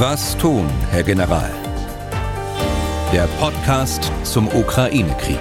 [0.00, 1.50] Was tun, Herr General?
[3.12, 5.40] Der Podcast zum Ukraine-Krieg.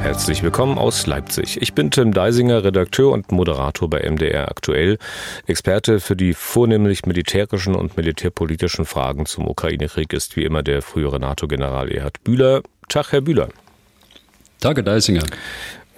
[0.00, 1.60] Herzlich willkommen aus Leipzig.
[1.60, 4.96] Ich bin Tim Deisinger, Redakteur und Moderator bei MDR aktuell,
[5.46, 11.20] Experte für die vornehmlich militärischen und militärpolitischen Fragen zum Ukraine-Krieg ist wie immer der frühere
[11.20, 12.62] NATO-General Erhard Bühler.
[12.88, 13.50] Tag, Herr Bühler.
[14.58, 15.24] Tage, Deisinger.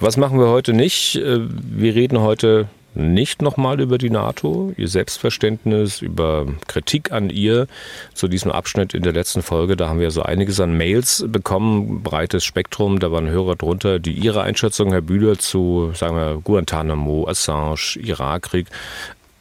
[0.01, 1.15] Was machen wir heute nicht?
[1.15, 7.67] Äh, wir reden heute nicht nochmal über die NATO, ihr Selbstverständnis, über Kritik an ihr.
[8.15, 12.03] Zu diesem Abschnitt in der letzten Folge, da haben wir so einiges an Mails bekommen,
[12.03, 17.27] breites Spektrum, da waren Hörer drunter, die ihre Einschätzung, Herr Bühler, zu, sagen wir, Guantanamo,
[17.29, 18.67] Assange, Irakkrieg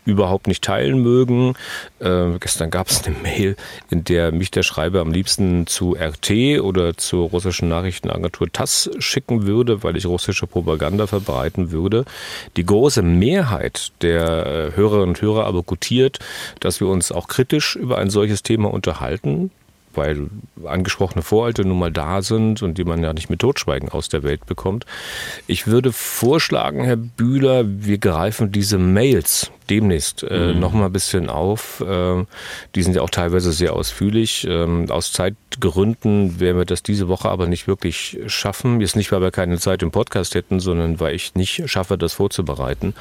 [0.06, 1.54] überhaupt nicht teilen mögen.
[2.00, 3.56] Äh, gestern gab es eine Mail,
[3.90, 9.46] in der mich der Schreiber am liebsten zu RT oder zur russischen Nachrichtenagentur TASS schicken
[9.46, 12.06] würde, weil ich russische Propaganda verbreiten würde.
[12.58, 16.20] Die große Mehrheit der Hörerinnen und Hörer aber gutiert,
[16.60, 19.52] dass wir uns auch kritisch über ein solches Thema unterhalten
[19.96, 20.28] weil
[20.66, 24.24] angesprochene Vorhalte nun mal da sind und die man ja nicht mit Totschweigen aus der
[24.24, 24.86] Welt bekommt.
[25.48, 30.60] Ich würde vorschlagen, Herr Bühler, wir greifen diese Mails demnächst äh, mhm.
[30.60, 31.82] noch mal ein bisschen auf.
[31.82, 32.26] Äh,
[32.76, 34.46] die sind ja auch teilweise sehr ausführlich.
[34.48, 38.82] Ähm, aus Zeitgründen werden wir das diese Woche aber nicht wirklich schaffen.
[38.82, 42.14] Jetzt nicht, weil wir keine Zeit im Podcast hätten, sondern weil ich nicht schaffe, das
[42.14, 42.94] vorzubereiten.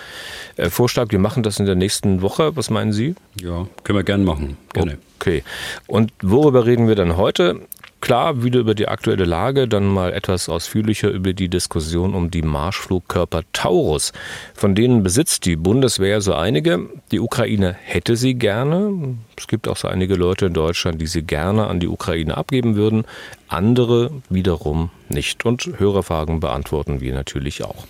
[0.56, 2.56] Äh, Vorschlag, wir machen das in der nächsten Woche.
[2.56, 3.16] Was meinen Sie?
[3.40, 4.56] Ja, können wir gern machen.
[4.72, 4.98] Gerne.
[5.20, 5.44] Okay.
[5.86, 7.60] Und worüber reden wir dann heute?
[8.00, 12.40] Klar, wieder über die aktuelle Lage, dann mal etwas ausführlicher über die Diskussion um die
[12.40, 14.14] Marschflugkörper Taurus.
[14.54, 16.88] Von denen besitzt die Bundeswehr so einige.
[17.10, 19.18] Die Ukraine hätte sie gerne.
[19.36, 22.74] Es gibt auch so einige Leute in Deutschland, die sie gerne an die Ukraine abgeben
[22.74, 23.04] würden.
[23.48, 25.44] Andere wiederum nicht.
[25.44, 27.84] Und Hörerfragen beantworten wir natürlich auch.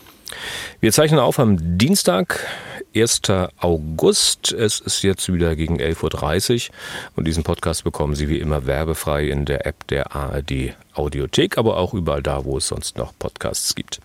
[0.80, 2.46] Wir zeichnen auf am Dienstag,
[2.94, 3.22] 1.
[3.58, 4.52] August.
[4.52, 6.74] Es ist jetzt wieder gegen 11.30 Uhr
[7.16, 11.76] und diesen Podcast bekommen Sie wie immer werbefrei in der App der ARD Audiothek, aber
[11.76, 14.00] auch überall da, wo es sonst noch Podcasts gibt.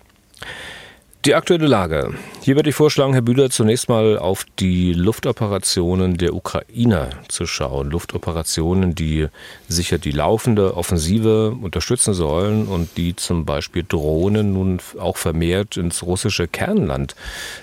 [1.26, 2.14] Die aktuelle Lage.
[2.44, 7.90] Hier würde ich vorschlagen, Herr Bühler, zunächst mal auf die Luftoperationen der Ukrainer zu schauen.
[7.90, 9.26] Luftoperationen, die
[9.68, 16.04] sicher die laufende Offensive unterstützen sollen und die zum Beispiel Drohnen nun auch vermehrt ins
[16.04, 17.16] russische Kernland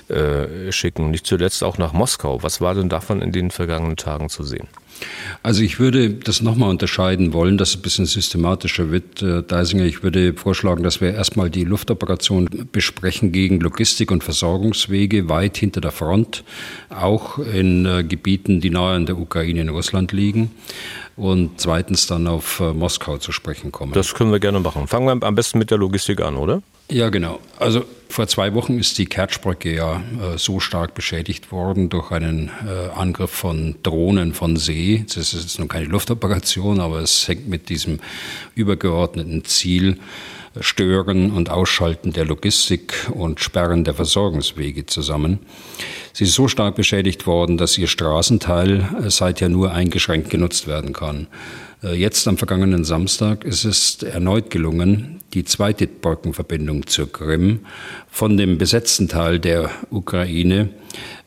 [0.08, 2.42] äh, schicken, nicht zuletzt auch nach Moskau.
[2.42, 4.66] Was war denn davon in den vergangenen Tagen zu sehen?
[5.42, 9.22] Also ich würde das nochmal unterscheiden wollen, dass es ein bisschen systematischer wird.
[9.22, 15.28] Äh, Deisinger, ich würde vorschlagen, dass wir erstmal die Luftoperation besprechen gegen Logistik und Versorgungswege
[15.28, 16.44] weit hinter der Front,
[16.90, 20.50] auch in äh, Gebieten, die nahe an der Ukraine in Russland liegen
[21.22, 23.92] und zweitens dann auf äh, Moskau zu sprechen kommen.
[23.92, 24.88] Das können wir gerne machen.
[24.88, 26.62] Fangen wir am besten mit der Logistik an, oder?
[26.90, 27.38] Ja, genau.
[27.60, 32.50] Also vor zwei Wochen ist die Kertschbrücke ja äh, so stark beschädigt worden durch einen
[32.66, 35.04] äh, Angriff von Drohnen von See.
[35.06, 38.00] Das ist jetzt nun keine Luftoperation, aber es hängt mit diesem
[38.56, 39.98] übergeordneten Ziel
[40.60, 45.40] Stören und Ausschalten der Logistik und Sperren der Versorgungswege zusammen.
[46.12, 50.92] Sie ist so stark beschädigt worden, dass ihr Straßenteil äh, seither nur eingeschränkt genutzt werden
[50.92, 51.26] kann.
[51.82, 57.60] Äh, jetzt am vergangenen Samstag ist es erneut gelungen, die zweite Brückenverbindung zur Krim
[58.10, 60.68] von dem besetzten Teil der Ukraine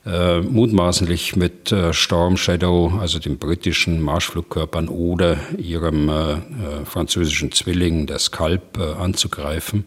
[0.06, 6.38] äh, mutmaßlich mit äh, Storm Shadow, also den britischen Marschflugkörpern oder ihrem äh, äh
[6.84, 9.84] französischen Zwilling, der Skalp, äh, anzugreifen.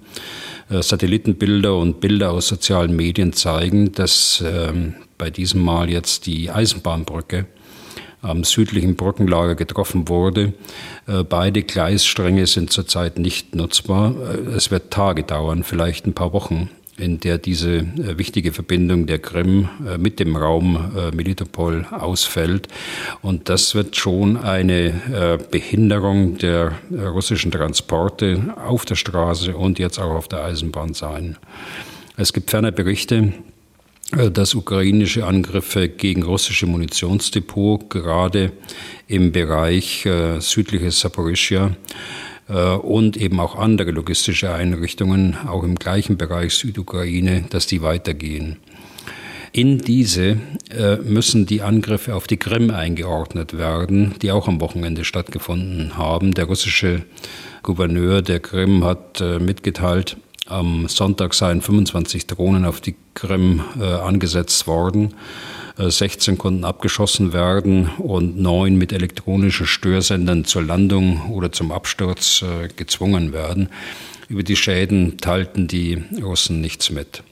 [0.70, 6.52] Äh, Satellitenbilder und Bilder aus sozialen Medien zeigen, dass ähm, bei diesem Mal jetzt die
[6.52, 7.46] Eisenbahnbrücke
[8.22, 10.52] am südlichen Brückenlager getroffen wurde.
[11.30, 14.14] Beide Gleisstränge sind zurzeit nicht nutzbar.
[14.54, 19.20] Es wird Tage dauern, vielleicht ein paar Wochen, in der diese äh, wichtige Verbindung der
[19.20, 22.68] Krim mit dem Raum Melitopol ausfällt.
[23.22, 30.16] Und das wird schon eine Behinderung der russischen Transporte auf der Straße und jetzt auch
[30.16, 31.38] auf der Eisenbahn sein.
[32.18, 33.34] Es gibt ferner Berichte,
[34.18, 38.52] äh, dass ukrainische Angriffe gegen russische Munitionsdepot gerade
[39.08, 46.18] im Bereich äh, südliches Saporischia äh, und eben auch andere logistische Einrichtungen, auch im gleichen
[46.18, 48.58] Bereich Südukraine, dass die weitergehen.
[49.52, 50.38] In diese
[50.70, 56.34] äh, müssen die Angriffe auf die Krim eingeordnet werden, die auch am Wochenende stattgefunden haben.
[56.34, 57.04] Der russische
[57.64, 63.84] Gouverneur der Krim hat äh, mitgeteilt, am Sonntag seien 25 Drohnen auf die Krim äh,
[63.84, 65.14] angesetzt worden.
[65.80, 72.44] 16 äh, konnten abgeschossen werden und neun mit elektronischen Störsendern zur Landung oder zum Absturz
[72.44, 73.70] äh, gezwungen werden.
[74.28, 77.24] Über die Schäden teilten die Russen nichts mit.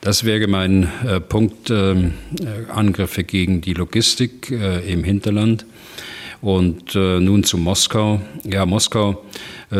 [0.00, 2.10] Das wäre mein äh, Punkt, äh,
[2.72, 5.66] Angriffe gegen die Logistik im Hinterland.
[6.40, 8.22] Und nun zu Moskau.
[8.44, 9.22] Ja, Moskau,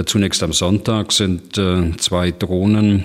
[0.05, 3.05] zunächst am Sonntag sind zwei Drohnen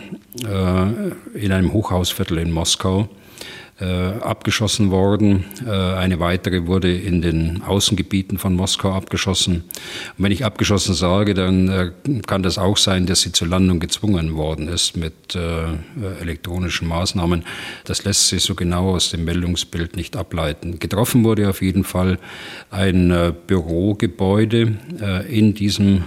[1.33, 3.07] in einem Hochhausviertel in Moskau
[3.77, 5.43] abgeschossen worden.
[5.65, 9.65] Äh, eine weitere wurde in den Außengebieten von Moskau abgeschossen.
[10.17, 11.91] Und wenn ich abgeschossen sage, dann äh,
[12.25, 15.65] kann das auch sein, dass sie zur Landung gezwungen worden ist mit äh,
[16.21, 17.43] elektronischen Maßnahmen.
[17.83, 20.79] Das lässt sich so genau aus dem Meldungsbild nicht ableiten.
[20.79, 22.17] Getroffen wurde auf jeden Fall
[22.71, 26.03] ein äh, Bürogebäude äh, in diesem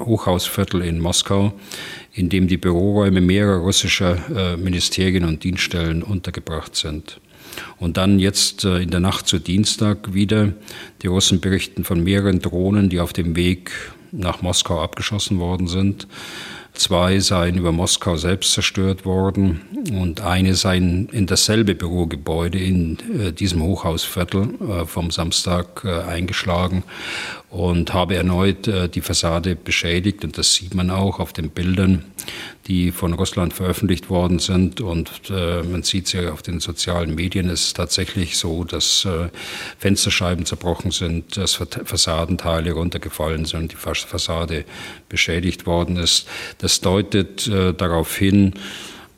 [0.00, 1.52] Hochhausviertel in Moskau
[2.12, 7.20] in dem die Büroräume mehrerer russischer äh, Ministerien und Dienststellen untergebracht sind.
[7.78, 10.52] Und dann jetzt äh, in der Nacht zu Dienstag wieder.
[11.02, 13.70] Die Russen berichten von mehreren Drohnen, die auf dem Weg
[14.12, 16.08] nach Moskau abgeschossen worden sind.
[16.72, 19.60] Zwei seien über Moskau selbst zerstört worden
[19.92, 26.84] und eine seien in dasselbe Bürogebäude in äh, diesem Hochhausviertel vom Samstag eingeschlagen
[27.50, 32.04] und habe erneut äh, die Fassade beschädigt und das sieht man auch auf den Bildern,
[32.68, 37.48] die von Russland veröffentlicht worden sind und äh, man sieht sie auf den sozialen Medien.
[37.48, 39.28] Es ist tatsächlich so, dass äh,
[39.78, 44.64] Fensterscheiben zerbrochen sind, dass Fassadenteile runtergefallen sind, die Fassade
[45.08, 46.28] beschädigt worden ist.
[46.58, 48.54] Das deutet darauf hin,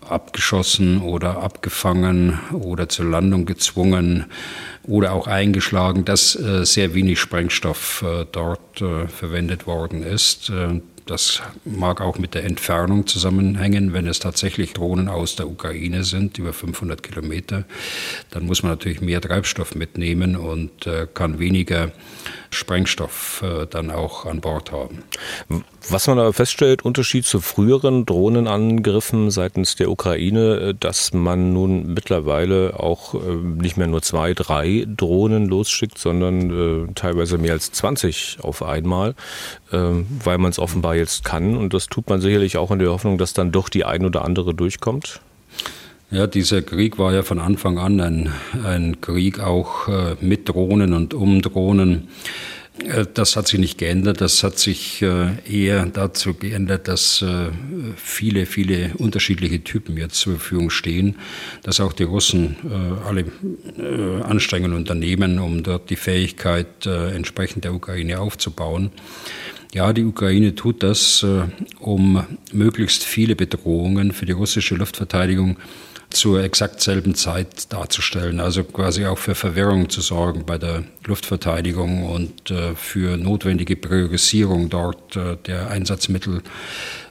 [0.09, 4.27] abgeschossen oder abgefangen oder zur Landung gezwungen
[4.85, 10.53] oder auch eingeschlagen, dass äh, sehr wenig Sprengstoff äh, dort äh, verwendet worden ist.
[11.07, 13.93] Das mag auch mit der Entfernung zusammenhängen.
[13.93, 17.65] Wenn es tatsächlich Drohnen aus der Ukraine sind, über 500 Kilometer,
[18.31, 21.91] dann muss man natürlich mehr Treibstoff mitnehmen und kann weniger
[22.53, 25.05] Sprengstoff äh, dann auch an Bord haben.
[25.89, 31.95] Was man aber feststellt, Unterschied zu früheren Drohnenangriffen seitens der Ukraine, äh, dass man nun
[31.95, 37.73] mittlerweile auch äh, nicht mehr nur zwei, drei Drohnen losschickt, sondern äh, teilweise mehr als
[37.73, 39.15] 20 auf einmal,
[39.73, 41.57] äh, weil man es offenbar jetzt kann.
[41.57, 44.25] Und das tut man sicherlich auch in der Hoffnung, dass dann doch die ein oder
[44.25, 45.21] andere durchkommt.
[46.13, 48.31] Ja, dieser Krieg war ja von Anfang an ein,
[48.63, 52.09] ein Krieg auch äh, mit Drohnen und um Drohnen.
[52.85, 54.21] Äh, das hat sich nicht geändert.
[54.21, 57.49] Das hat sich äh, eher dazu geändert, dass äh,
[57.97, 61.17] viele, viele unterschiedliche Typen jetzt zur Verfügung stehen,
[61.63, 62.57] dass auch die Russen
[63.09, 63.25] alle
[64.23, 68.91] Anstrengungen unternehmen, um dort die Fähigkeit entsprechend der Ukraine aufzubauen.
[69.73, 71.25] Ja, die Ukraine tut das,
[71.79, 75.57] um möglichst viele Bedrohungen für die russische Luftverteidigung
[76.13, 78.41] zur exakt selben Zeit darzustellen.
[78.41, 84.69] Also quasi auch für Verwirrung zu sorgen bei der Luftverteidigung und äh, für notwendige Priorisierung
[84.69, 86.43] dort äh, der Einsatzmittel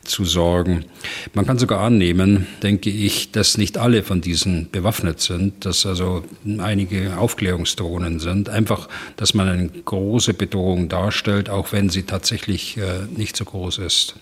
[0.03, 0.85] zu sorgen.
[1.33, 6.23] Man kann sogar annehmen, denke ich, dass nicht alle von diesen bewaffnet sind, dass also
[6.57, 8.49] einige Aufklärungsdrohnen sind.
[8.49, 13.79] Einfach, dass man eine große Bedrohung darstellt, auch wenn sie tatsächlich äh, nicht so groß
[13.79, 14.15] ist.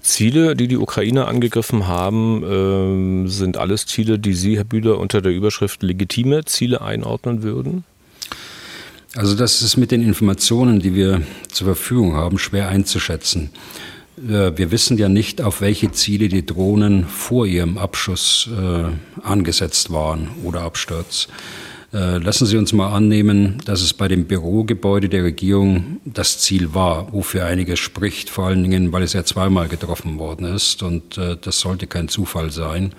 [0.00, 5.20] Ziele, die die Ukraine angegriffen haben, äh, sind alles Ziele, die Sie, Herr Bühler, unter
[5.22, 7.84] der Überschrift legitime Ziele einordnen würden?
[9.14, 13.50] Also das ist mit den Informationen, die wir zur Verfügung haben, schwer einzuschätzen.
[14.18, 19.90] Äh, wir wissen ja nicht, auf welche Ziele die Drohnen vor ihrem Abschuss äh, angesetzt
[19.92, 21.28] waren oder Absturz.
[21.92, 26.74] Äh, lassen Sie uns mal annehmen, dass es bei dem Bürogebäude der Regierung das Ziel
[26.74, 31.16] war, wofür einiges spricht, vor allen Dingen, weil es ja zweimal getroffen worden ist und
[31.16, 32.92] äh, das sollte kein Zufall sein.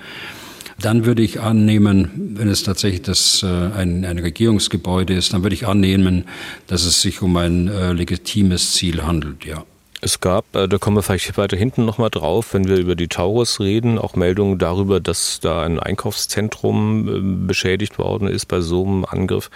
[0.79, 5.55] Dann würde ich annehmen, wenn es tatsächlich das, äh, ein, ein Regierungsgebäude ist, dann würde
[5.55, 6.25] ich annehmen,
[6.67, 9.65] dass es sich um ein äh, legitimes Ziel handelt, ja.
[9.99, 13.07] Es gab, äh, da kommen wir vielleicht weiter hinten nochmal drauf, wenn wir über die
[13.07, 18.85] Taurus reden, auch Meldungen darüber, dass da ein Einkaufszentrum äh, beschädigt worden ist bei so
[18.85, 19.49] einem Angriff.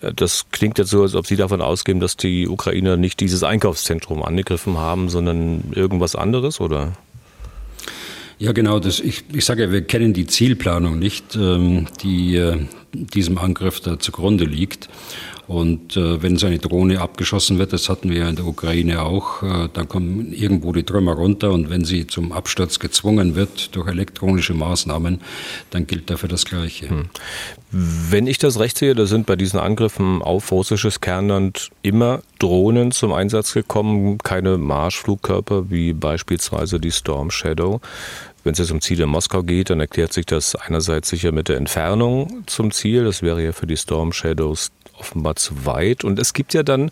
[0.00, 3.42] Äh, das klingt jetzt so, als ob Sie davon ausgehen, dass die Ukrainer nicht dieses
[3.42, 6.92] Einkaufszentrum angegriffen haben, sondern irgendwas anderes, oder?
[8.38, 8.80] Ja, genau.
[8.80, 13.98] Das, ich, ich sage ja, wir kennen die Zielplanung nicht, ähm, die diesem Angriff da
[13.98, 14.88] zugrunde liegt.
[15.46, 19.02] Und äh, wenn so eine Drohne abgeschossen wird, das hatten wir ja in der Ukraine
[19.02, 23.76] auch, äh, dann kommen irgendwo die Trümmer runter und wenn sie zum Absturz gezwungen wird
[23.76, 25.20] durch elektronische Maßnahmen,
[25.70, 26.88] dann gilt dafür das Gleiche.
[26.88, 27.10] Hm.
[27.70, 32.92] Wenn ich das recht sehe, da sind bei diesen Angriffen auf russisches Kernland immer Drohnen
[32.92, 37.80] zum Einsatz gekommen, keine Marschflugkörper wie beispielsweise die Storm Shadow.
[38.44, 41.48] Wenn es jetzt um Ziel in Moskau geht, dann erklärt sich das einerseits sicher mit
[41.48, 43.04] der Entfernung zum Ziel.
[43.04, 46.04] Das wäre ja für die Storm Shadows offenbar zu weit.
[46.04, 46.90] Und es gibt ja dann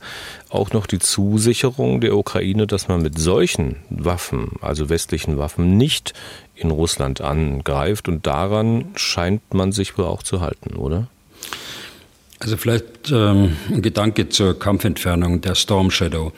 [0.50, 6.14] auch noch die Zusicherung der Ukraine, dass man mit solchen Waffen, also westlichen Waffen, nicht
[6.54, 8.09] in Russland angreift.
[8.09, 11.09] Und daran scheint man sich wohl auch zu halten, oder?
[12.42, 16.32] Also vielleicht ähm, ein Gedanke zur Kampfentfernung der Storm Shadow.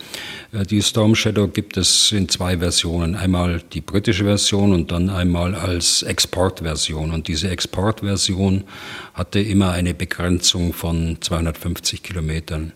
[0.53, 3.15] Äh, die Storm Shadow gibt es in zwei Versionen.
[3.15, 7.11] Einmal die britische Version und dann einmal als Exportversion.
[7.11, 8.65] Und diese Exportversion
[9.15, 12.75] hatte immer eine Begrenzung von 250 Kilometern.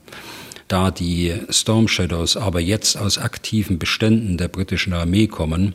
[0.68, 5.75] Da die Storm Shadows aber jetzt aus aktiven Beständen der britischen Armee kommen,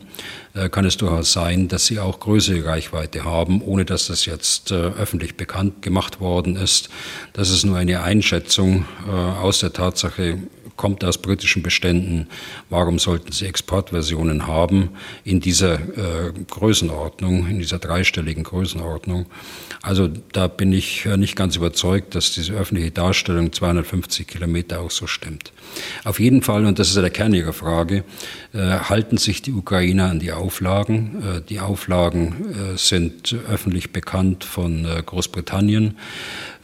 [0.54, 4.70] äh, kann es durchaus sein, dass sie auch größere Reichweite haben, ohne dass das jetzt
[4.70, 6.90] äh, öffentlich bekannt gemacht worden ist.
[7.32, 10.38] Das ist nur eine Einschätzung äh, aus der Tatsache,
[10.76, 12.28] kommt aus britischen Beständen.
[12.70, 14.90] Warum sollten sie Exportversionen haben
[15.24, 19.26] in dieser äh, Größenordnung, in dieser dreistelligen Größenordnung?
[19.82, 24.90] Also da bin ich äh, nicht ganz überzeugt, dass diese öffentliche Darstellung 250 Kilometer auch
[24.90, 25.52] so stimmt.
[26.04, 28.04] Auf jeden Fall, und das ist ja der Kern Ihrer Frage,
[28.52, 31.22] äh, halten sich die Ukrainer an die Auflagen.
[31.22, 35.96] Äh, die Auflagen äh, sind öffentlich bekannt von äh, Großbritannien,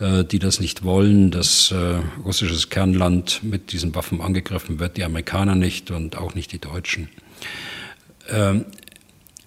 [0.00, 1.74] die das nicht wollen, dass
[2.24, 7.10] russisches Kernland mit diesen Waffen angegriffen wird, die Amerikaner nicht und auch nicht die Deutschen.
[8.28, 8.64] Ähm,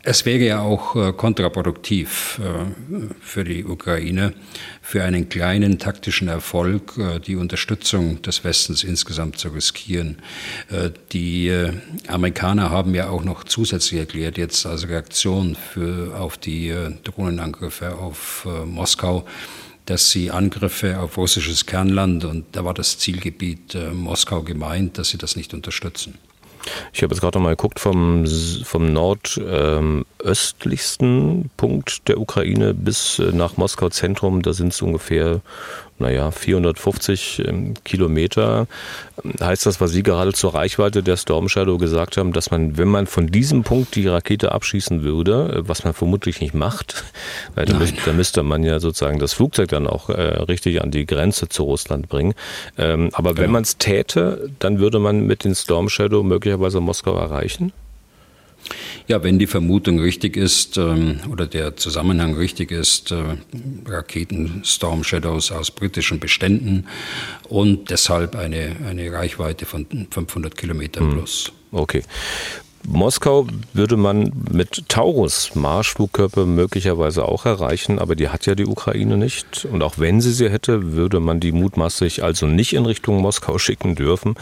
[0.05, 4.33] es wäre ja auch äh, kontraproduktiv äh, für die Ukraine,
[4.81, 10.17] für einen kleinen taktischen Erfolg äh, die Unterstützung des Westens insgesamt zu riskieren.
[11.13, 11.51] Die
[12.07, 18.47] Amerikaner haben ja auch noch zusätzlich erklärt, jetzt als Reaktion für, auf die Drohnenangriffe auf
[18.65, 19.25] Moskau,
[19.85, 25.17] dass sie Angriffe auf russisches Kernland, und da war das Zielgebiet Moskau gemeint, dass sie
[25.17, 26.17] das nicht unterstützen.
[26.93, 28.25] Ich habe jetzt gerade noch mal geguckt, vom,
[28.63, 35.41] vom nordöstlichsten ähm, Punkt der Ukraine bis äh, nach Moskau Zentrum, da sind es ungefähr
[35.99, 38.67] naja, 450 ähm, Kilometer.
[39.39, 42.87] Heißt das, was Sie gerade zur Reichweite der Storm Shadow gesagt haben, dass man, wenn
[42.87, 47.03] man von diesem Punkt die Rakete abschießen würde, äh, was man vermutlich nicht macht,
[47.55, 51.05] weil da, müsste, müsste man ja sozusagen das Flugzeug dann auch äh, richtig an die
[51.05, 52.33] Grenze zu Russland bringen.
[52.77, 53.43] Ähm, aber genau.
[53.43, 57.71] wenn man es täte, dann würde man mit den Storm Shadow möglicherweise Moskau erreichen?
[59.07, 63.35] Ja, wenn die Vermutung richtig ist ähm, oder der Zusammenhang richtig ist, äh,
[63.85, 66.85] Raketen Storm Shadows aus britischen Beständen
[67.49, 71.13] und deshalb eine, eine Reichweite von 500 Kilometern hm.
[71.17, 71.51] plus.
[71.71, 72.03] Okay.
[72.87, 79.17] Moskau würde man mit Taurus Marschflugkörper möglicherweise auch erreichen, aber die hat ja die Ukraine
[79.17, 79.65] nicht.
[79.65, 83.57] Und auch wenn sie sie hätte, würde man die mutmaßlich also nicht in Richtung Moskau
[83.57, 84.35] schicken dürfen.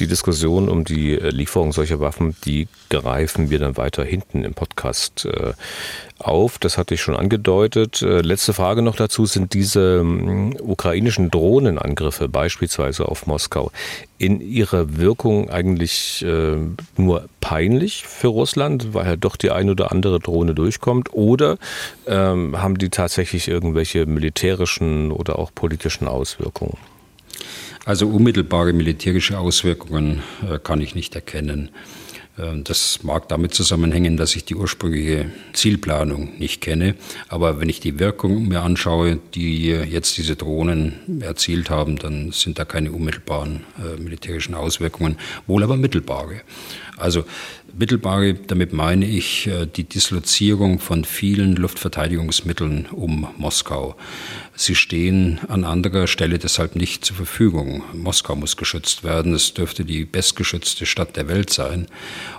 [0.00, 5.26] Die Diskussion um die Lieferung solcher Waffen, die greifen wir dann weiter hinten im Podcast
[5.26, 5.52] äh,
[6.26, 6.58] auf.
[6.58, 8.02] Das hatte ich schon angedeutet.
[8.02, 9.26] Äh, letzte Frage noch dazu.
[9.26, 13.70] Sind diese ähm, ukrainischen Drohnenangriffe beispielsweise auf Moskau
[14.18, 16.56] in ihrer Wirkung eigentlich äh,
[16.96, 21.12] nur peinlich für Russland, weil halt doch die ein oder andere Drohne durchkommt?
[21.12, 21.58] Oder
[22.06, 26.78] ähm, haben die tatsächlich irgendwelche militärischen oder auch politischen Auswirkungen?
[27.84, 31.70] Also unmittelbare militärische Auswirkungen äh, kann ich nicht erkennen.
[32.38, 36.94] Ähm, das mag damit zusammenhängen, dass ich die ursprüngliche Zielplanung nicht kenne.
[37.28, 42.58] Aber wenn ich die Wirkung mir anschaue, die jetzt diese Drohnen erzielt haben, dann sind
[42.58, 46.40] da keine unmittelbaren äh, militärischen Auswirkungen, wohl aber mittelbare.
[46.96, 47.24] Also
[47.78, 53.96] mittelbare, damit meine ich äh, die Dislozierung von vielen Luftverteidigungsmitteln um Moskau.
[54.54, 57.82] Sie stehen an anderer Stelle deshalb nicht zur Verfügung.
[57.92, 59.34] Moskau muss geschützt werden.
[59.34, 61.86] Es dürfte die bestgeschützte Stadt der Welt sein.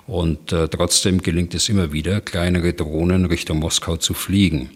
[0.07, 4.69] Und äh, trotzdem gelingt es immer wieder, kleinere Drohnen Richtung Moskau zu fliegen.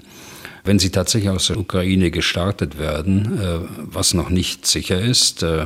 [0.69, 5.65] Wenn sie tatsächlich aus der Ukraine gestartet werden, äh, was noch nicht sicher ist, äh,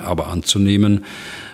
[0.00, 1.04] aber anzunehmen,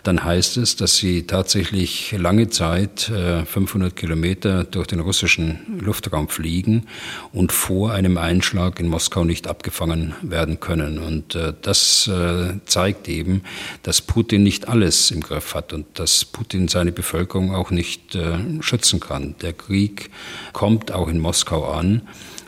[0.03, 3.11] dann heißt es, dass sie tatsächlich lange Zeit
[3.47, 6.89] 500 äh, Kilometer durch den russischen Luftraum fliegen
[7.33, 10.99] und vor einem Einschlag in Moskau nicht abgefangen werden können.
[10.99, 12.11] Und das
[12.67, 13.45] zeigt eben,
[13.85, 18.19] dass Putin nicht alles im Griff hat und dass Putin seine Bevölkerung auch nicht
[18.59, 19.37] schützen kann.
[19.41, 20.11] Der Krieg
[20.53, 22.03] kommt auch in Moskau an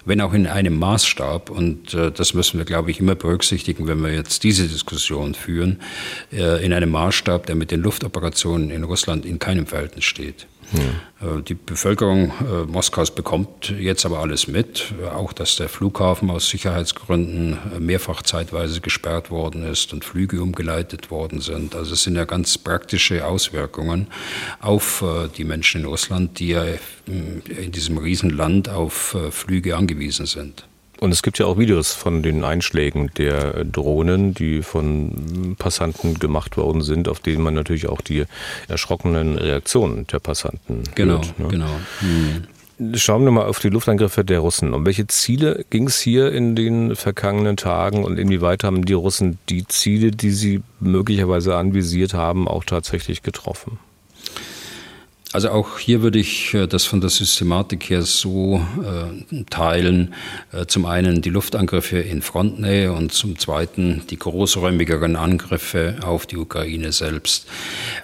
[0.04, 1.50] wenn auch in einem Maßstab.
[1.50, 5.80] Und äh, das müssen wir, glaube ich, immer berücksichtigen, wenn wir jetzt diese Diskussion führen,
[6.32, 10.46] äh, in einem Maßstab, der mit den Luftoperationen in Russland in keinem Verhältnis steht.
[10.74, 11.38] Ja.
[11.38, 16.48] Äh, die Bevölkerung äh, Moskaus bekommt jetzt aber alles mit, auch dass der Flughafen aus
[16.48, 21.74] Sicherheitsgründen äh, mehrfach zeitweise gesperrt worden ist und Flüge umgeleitet worden sind.
[21.74, 24.08] Also es sind ja ganz praktische Auswirkungen
[24.60, 25.04] auf
[25.36, 26.64] die Menschen in Russland, die ja
[27.06, 30.66] in diesem Riesenland auf Flüge angewiesen sind.
[31.00, 36.56] Und es gibt ja auch Videos von den Einschlägen der Drohnen, die von Passanten gemacht
[36.56, 38.24] worden sind, auf denen man natürlich auch die
[38.68, 41.38] erschrockenen Reaktionen der Passanten genau, hört.
[41.38, 41.48] Ne?
[41.48, 41.80] Genau, genau.
[42.00, 42.44] Hm.
[42.94, 44.74] Schauen wir mal auf die Luftangriffe der Russen.
[44.74, 49.38] Um welche Ziele ging es hier in den vergangenen Tagen und inwieweit haben die Russen
[49.48, 53.78] die Ziele, die sie möglicherweise anvisiert haben, auch tatsächlich getroffen?
[55.34, 60.14] Also auch hier würde ich äh, das von der Systematik her so äh, teilen.
[60.52, 66.36] Äh, zum einen die Luftangriffe in Frontnähe und zum zweiten die großräumigeren Angriffe auf die
[66.36, 67.48] Ukraine selbst.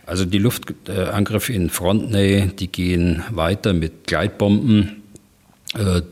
[0.07, 5.00] Also die Luftangriffe in Frontnähe, die gehen weiter mit Gleitbomben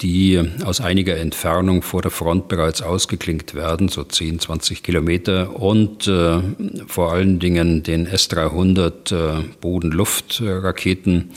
[0.01, 6.07] die aus einiger Entfernung vor der Front bereits ausgeklinkt werden, so 10, 20 Kilometer, und
[6.07, 6.41] äh,
[6.87, 11.31] vor allen Dingen den S-300 äh, Boden-Luft-Raketen,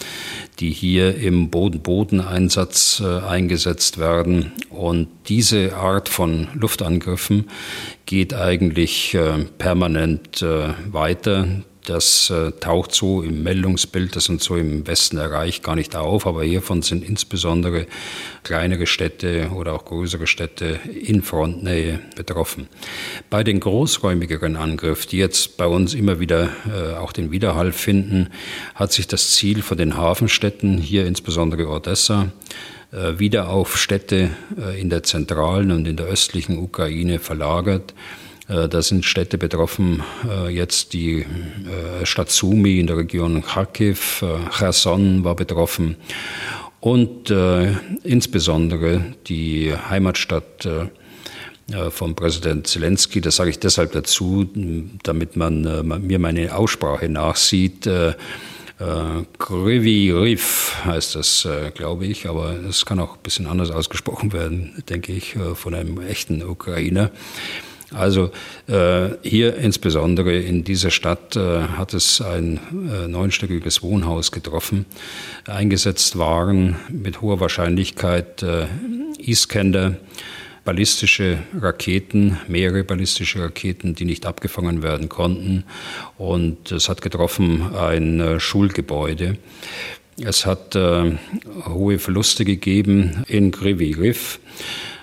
[0.60, 4.52] die hier im Boden-Boden-Einsatz äh, eingesetzt werden.
[4.70, 7.50] Und diese Art von Luftangriffen
[8.06, 11.48] geht eigentlich äh, permanent äh, weiter.
[11.86, 16.28] Das äh, taucht so im Meldungsbild, das uns so im Westen erreicht, gar nicht auf.
[16.28, 17.88] Aber hiervon sind insbesondere
[18.44, 22.68] kleinere Städte oder auch größere Städte in Frontnähe betroffen.
[23.30, 28.30] Bei den großräumigeren Angriffen, die jetzt bei uns immer wieder äh, auch den Widerhall finden,
[28.76, 32.32] hat sich das Ziel von den Hafenstädten, hier insbesondere Odessa,
[32.92, 37.94] äh, wieder auf Städte äh, in der zentralen und in der östlichen Ukraine verlagert.
[38.52, 44.26] Äh, da sind Städte betroffen, äh, jetzt die äh, Stadt Sumi in der Region Kharkiv,
[44.58, 45.96] Cherson war betroffen
[46.80, 47.32] und
[48.04, 50.68] insbesondere die Heimatstadt
[51.92, 53.22] von Präsident Zelensky.
[53.22, 54.50] Das sage ich deshalb dazu,
[55.04, 57.88] damit man mir meine Aussprache nachsieht.
[59.38, 64.84] Kryvyi Riv heißt das, glaube ich, aber es kann auch ein bisschen anders ausgesprochen werden,
[64.90, 67.12] denke ich, von einem echten Ukrainer.
[67.94, 68.32] Also
[68.68, 74.86] äh, hier insbesondere in dieser Stadt äh, hat es ein äh, neunstöckiges Wohnhaus getroffen.
[75.46, 78.68] Eingesetzt waren mit hoher Wahrscheinlichkeit äh,
[79.20, 79.98] Iskander,
[80.64, 85.66] ballistische Raketen, mehrere ballistische Raketen, die nicht abgefangen werden konnten.
[86.18, 89.38] Und es hat getroffen ein äh, Schulgebäude.
[90.24, 91.18] Es hat äh,
[91.66, 94.40] hohe Verluste gegeben in Grivi Riff.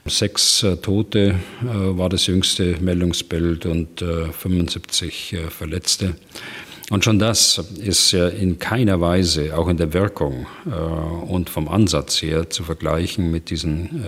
[0.07, 6.15] Sechs äh, Tote äh, war das jüngste Meldungsbild und 75 äh, Verletzte.
[6.91, 10.47] Und schon das ist ja in keiner Weise, auch in der Wirkung
[11.27, 14.03] und vom Ansatz her, zu vergleichen mit diesen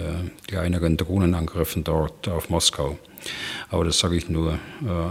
[0.47, 2.99] kleineren Drohnenangriffen dort auf Moskau.
[3.69, 4.59] Aber das sage ich nur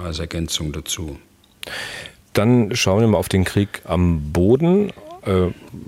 [0.03, 1.19] als Ergänzung dazu.
[2.33, 4.93] Dann schauen wir mal auf den Krieg am Boden äh,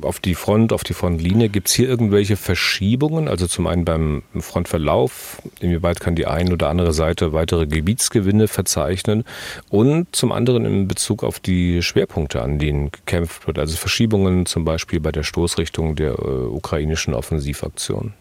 [0.02, 1.50] auf die Front, auf die Frontlinie.
[1.50, 3.28] Gibt es hier irgendwelche Verschiebungen?
[3.28, 9.24] Also zum einen beim Frontverlauf, inwieweit kann die eine oder andere Seite weitere Gebietsgewinne verzeichnen?
[9.70, 14.66] Und zum anderen in Bezug auf die Schwerpunkte, an denen gekämpft wird, also Verschiebungen zum
[14.66, 18.14] Beispiel bei der Stoßrichtung der äh, ukrainischen Offensivaktion.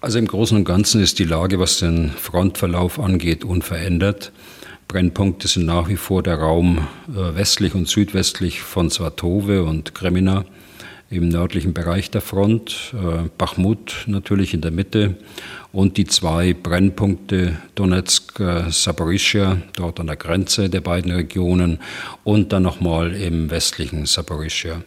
[0.00, 4.32] Also im Großen und Ganzen ist die Lage, was den Frontverlauf angeht, unverändert.
[4.90, 10.44] Brennpunkte sind nach wie vor der Raum äh, westlich und südwestlich von Svatove und Kremina
[11.10, 15.14] im nördlichen Bereich der Front, äh, Bachmut natürlich in der Mitte
[15.70, 21.78] und die zwei Brennpunkte Donetsk, äh, Saporischia, dort an der Grenze der beiden Regionen
[22.24, 24.82] und dann nochmal im westlichen Saporischia.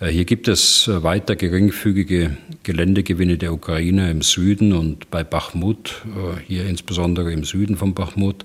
[0.00, 6.02] Hier gibt es weiter geringfügige Geländegewinne der Ukraine im Süden und bei Bachmut,
[6.46, 8.44] hier insbesondere im Süden von Bachmut,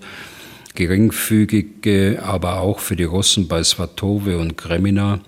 [0.79, 5.19] geringfügige, aber auch für die Russen bei Svatove und Kremina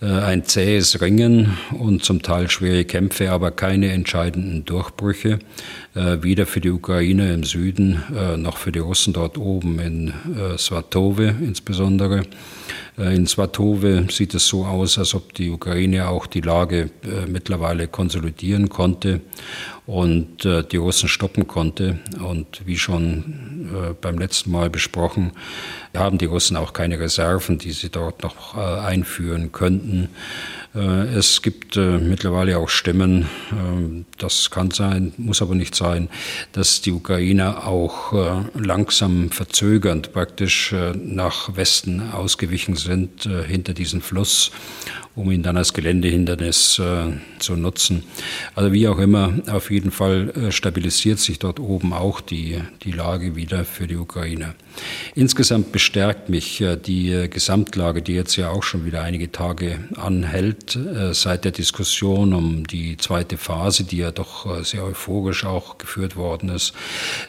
[0.00, 5.40] äh, ein zähes Ringen und zum Teil schwere Kämpfe, aber keine entscheidenden Durchbrüche.
[5.96, 10.12] Äh, weder für die Ukraine im Süden äh, noch für die Russen dort oben in
[10.56, 12.22] Svatove insbesondere.
[12.96, 16.88] In Svatove sieht es so aus, als ob die Ukraine auch die Lage
[17.28, 19.20] mittlerweile konsolidieren konnte
[19.86, 21.98] und äh, die Russen stoppen konnte.
[22.18, 25.32] Und wie schon äh, beim letzten Mal besprochen,
[25.98, 30.08] haben die Russen auch keine Reserven, die sie dort noch äh, einführen könnten.
[30.74, 33.26] Äh, es gibt äh, mittlerweile auch Stimmen,
[34.18, 36.08] das kann sein, muss aber nicht sein,
[36.52, 38.12] dass die Ukrainer auch
[38.54, 44.52] langsam verzögernd praktisch nach Westen ausgewichen sind, hinter diesen Fluss
[45.14, 46.80] um ihn dann als Geländehindernis
[47.38, 48.02] zu nutzen.
[48.54, 53.34] Also wie auch immer, auf jeden Fall stabilisiert sich dort oben auch die, die Lage
[53.36, 54.54] wieder für die Ukraine.
[55.14, 59.78] Insgesamt bestärkt mich äh, die äh, Gesamtlage, die jetzt ja auch schon wieder einige Tage
[59.94, 65.78] anhält, äh, seit der Diskussion um die zweite Phase, die ja doch sehr euphorisch auch
[65.78, 66.74] geführt worden ist.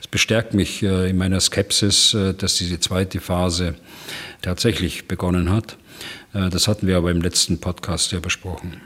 [0.02, 3.76] Es bestärkt mich in meiner Skepsis, dass diese zweite Phase
[4.42, 5.78] tatsächlich begonnen hat.
[6.34, 8.82] Das hatten wir aber im letzten Podcast ja besprochen.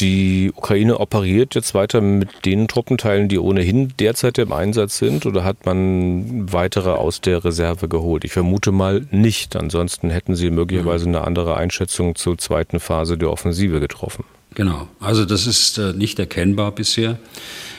[0.00, 5.42] Die Ukraine operiert jetzt weiter mit den Truppenteilen, die ohnehin derzeit im Einsatz sind, oder
[5.42, 8.24] hat man weitere aus der Reserve geholt?
[8.24, 9.56] Ich vermute mal nicht.
[9.56, 14.24] Ansonsten hätten Sie möglicherweise eine andere Einschätzung zur zweiten Phase der Offensive getroffen.
[14.54, 17.18] Genau, also das ist äh, nicht erkennbar bisher.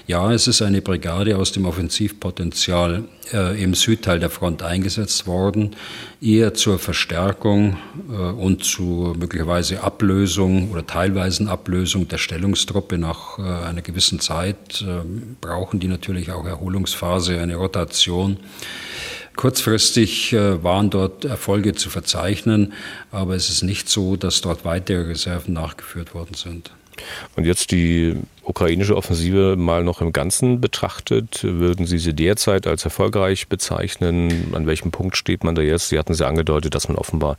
[0.10, 5.76] Ja, es ist eine Brigade aus dem Offensivpotenzial äh, im Südteil der Front eingesetzt worden,
[6.20, 7.78] eher zur Verstärkung
[8.10, 14.82] äh, und zu möglicherweise Ablösung oder teilweisen Ablösung der Stellungstruppe nach äh, einer gewissen Zeit.
[14.82, 15.06] Äh,
[15.42, 18.38] brauchen die natürlich auch Erholungsphase, eine Rotation.
[19.36, 22.74] Kurzfristig äh, waren dort Erfolge zu verzeichnen,
[23.12, 26.72] aber es ist nicht so, dass dort weitere Reserven nachgeführt worden sind.
[27.36, 28.16] Und jetzt die
[28.50, 34.54] ukrainische Offensive mal noch im Ganzen betrachtet, würden Sie sie derzeit als erfolgreich bezeichnen?
[34.54, 35.90] An welchem Punkt steht man da jetzt?
[35.90, 37.38] Sie hatten ja angedeutet, dass man offenbar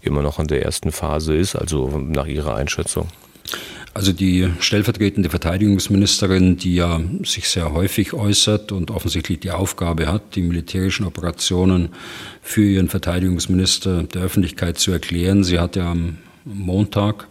[0.00, 3.08] immer noch in der ersten Phase ist, also nach Ihrer Einschätzung.
[3.94, 10.34] Also die stellvertretende Verteidigungsministerin, die ja sich sehr häufig äußert und offensichtlich die Aufgabe hat,
[10.34, 11.90] die militärischen Operationen
[12.40, 15.44] für ihren Verteidigungsminister der Öffentlichkeit zu erklären.
[15.44, 17.26] Sie hat ja am Montag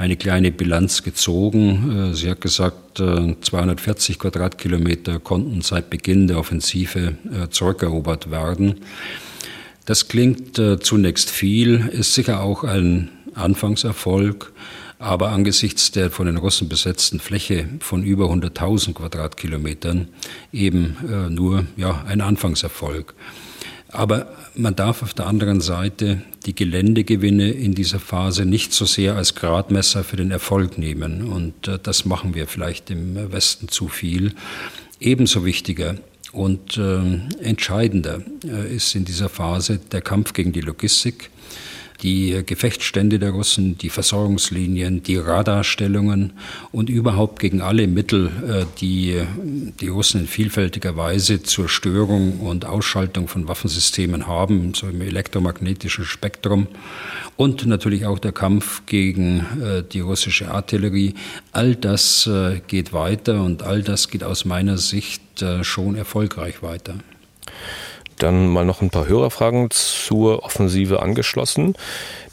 [0.00, 2.10] eine kleine Bilanz gezogen.
[2.12, 8.76] Äh, sie hat gesagt, 240 äh, Quadratkilometer konnten seit Beginn der Offensive äh, zurückerobert werden.
[9.84, 14.52] Das klingt zunächst viel, ist sicher auch ein Anfangserfolg,
[15.00, 20.06] aber angesichts der von den Russen besetzten Fläche von über 100.000 Quadratkilometern
[20.52, 20.96] eben
[21.30, 23.14] nur ja, ein Anfangserfolg.
[23.92, 29.16] Aber man darf auf der anderen Seite die Geländegewinne in dieser Phase nicht so sehr
[29.16, 31.26] als Gradmesser für den Erfolg nehmen.
[31.26, 34.34] Und äh, das machen wir vielleicht im Westen zu viel.
[35.00, 35.96] Ebenso wichtiger
[36.32, 37.00] und äh,
[37.42, 41.30] entscheidender äh, ist in dieser Phase der Kampf gegen die Logistik
[42.02, 46.32] die Gefechtsstände der Russen, die Versorgungslinien, die Radarstellungen
[46.72, 49.20] und überhaupt gegen alle Mittel, äh, die
[49.80, 56.04] die Russen in vielfältiger Weise zur Störung und Ausschaltung von Waffensystemen haben, so im elektromagnetischen
[56.04, 56.66] Spektrum
[57.36, 61.14] und natürlich auch der Kampf gegen äh, die russische Artillerie.
[61.52, 65.20] All das äh, geht weiter und all das geht aus meiner Sicht
[65.62, 66.96] schon erfolgreich weiter.
[68.20, 71.74] Dann mal noch ein paar Hörerfragen zur Offensive angeschlossen.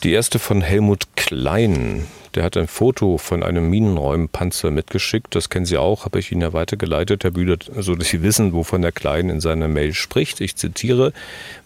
[0.03, 2.05] Die erste von Helmut Klein.
[2.37, 5.33] Der hat ein Foto von einem Minenräumpanzer mitgeschickt.
[5.33, 8.53] Das kennen Sie auch, habe ich Ihnen ja weitergeleitet, Herr Bühler, so dass Sie wissen,
[8.53, 10.39] wovon der Klein in seiner Mail spricht.
[10.39, 11.13] Ich zitiere,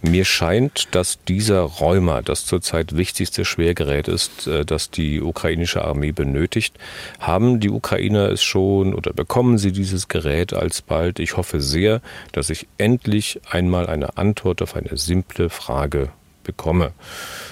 [0.02, 6.14] mir scheint, dass dieser Räumer das zurzeit wichtigste Schwergerät ist, äh, das die ukrainische Armee
[6.14, 6.78] benötigt.
[7.20, 11.20] Haben die Ukrainer es schon oder bekommen sie dieses Gerät alsbald?
[11.20, 12.00] Ich hoffe sehr,
[12.32, 16.12] dass ich endlich einmal eine Antwort auf eine simple Frage
[16.44, 16.94] bekomme.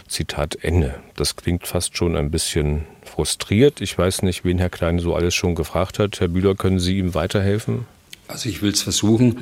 [0.08, 0.96] Zitat Ende.
[1.16, 3.82] Das klingt fast schon ein bisschen frustriert.
[3.82, 6.20] Ich weiß nicht, wen Herr Klein so alles schon gefragt hat.
[6.20, 7.86] Herr Bühler, können Sie ihm weiterhelfen?
[8.28, 9.40] Also ich will es versuchen.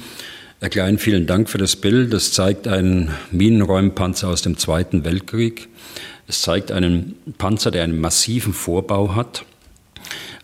[0.60, 2.14] Herr Klein, vielen Dank für das Bild.
[2.14, 5.68] Das zeigt einen Minenräumpanzer aus dem Zweiten Weltkrieg.
[6.28, 9.46] Es zeigt einen Panzer, der einen massiven Vorbau hat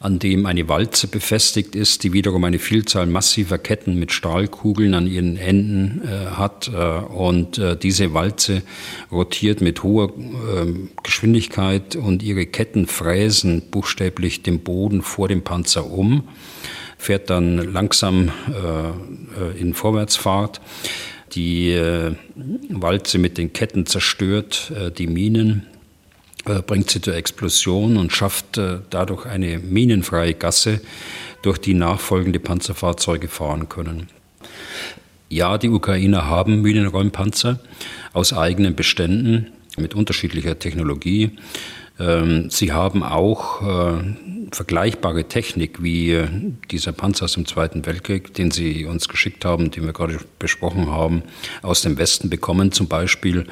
[0.03, 5.07] an dem eine Walze befestigt ist, die wiederum eine Vielzahl massiver Ketten mit Stahlkugeln an
[5.07, 6.69] ihren Enden äh, hat.
[6.73, 8.63] Äh, und äh, diese Walze
[9.13, 15.89] rotiert mit hoher ähm, Geschwindigkeit und ihre Ketten fräsen buchstäblich den Boden vor dem Panzer
[15.89, 16.27] um,
[16.97, 20.59] fährt dann langsam äh, äh, in Vorwärtsfahrt.
[21.31, 22.11] Die äh,
[22.67, 25.65] Walze mit den Ketten zerstört die Minen
[26.43, 30.81] bringt sie zur Explosion und schafft äh, dadurch eine minenfreie Gasse,
[31.41, 34.07] durch die nachfolgende Panzerfahrzeuge fahren können.
[35.29, 37.59] Ja, die Ukrainer haben Minenräumpanzer
[38.13, 41.31] aus eigenen Beständen mit unterschiedlicher Technologie.
[41.99, 44.03] Ähm, sie haben auch äh,
[44.51, 46.21] vergleichbare Technik wie
[46.71, 50.89] dieser Panzer aus dem Zweiten Weltkrieg, den Sie uns geschickt haben, den wir gerade besprochen
[50.89, 51.23] haben,
[51.61, 52.71] aus dem Westen bekommen.
[52.71, 53.45] Zum Beispiel äh,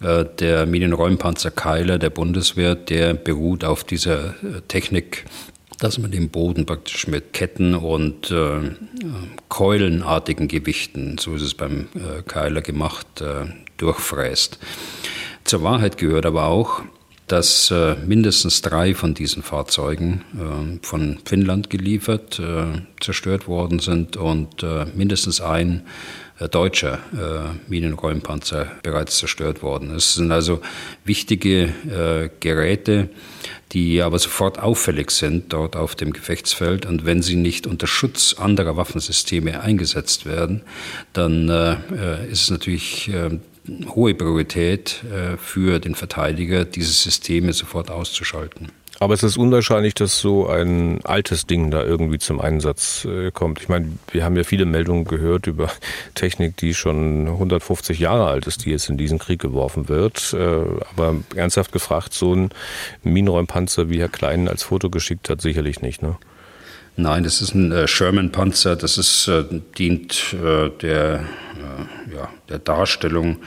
[0.00, 5.26] der Medienräumpanzer Keiler der Bundeswehr, der beruht auf dieser äh, Technik,
[5.78, 8.70] dass man den Boden praktisch mit Ketten und äh,
[9.48, 14.58] keulenartigen Gewichten, so ist es beim äh, Keiler gemacht, äh, durchfräst.
[15.44, 16.82] Zur Wahrheit gehört aber auch,
[17.26, 24.16] dass äh, mindestens drei von diesen Fahrzeugen äh, von Finnland geliefert, äh, zerstört worden sind
[24.16, 29.94] und mindestens ein äh, deutscher äh, Minenräumpanzer bereits zerstört worden.
[29.94, 30.60] Es sind also
[31.04, 33.08] wichtige äh, Geräte,
[33.72, 36.86] die aber sofort auffällig sind dort auf dem Gefechtsfeld.
[36.86, 40.62] Und wenn sie nicht unter Schutz anderer Waffensysteme eingesetzt werden,
[41.12, 43.38] dann äh, äh ist es natürlich äh,
[43.94, 48.72] hohe Priorität äh, für den Verteidiger, diese Systeme sofort auszuschalten.
[49.02, 53.58] Aber es ist unwahrscheinlich, dass so ein altes Ding da irgendwie zum Einsatz äh, kommt.
[53.62, 55.70] Ich meine, wir haben ja viele Meldungen gehört über
[56.14, 60.34] Technik, die schon 150 Jahre alt ist, die jetzt in diesen Krieg geworfen wird.
[60.34, 62.50] Äh, aber ernsthaft gefragt, so ein
[63.02, 66.02] Minenräumpanzer, wie Herr Klein als Foto geschickt hat, sicherlich nicht.
[66.02, 66.18] Ne?
[66.96, 68.76] Nein, das ist ein äh, Sherman-Panzer.
[68.76, 69.44] Das ist, äh,
[69.78, 71.24] dient äh, der,
[72.12, 73.38] ja, der Darstellung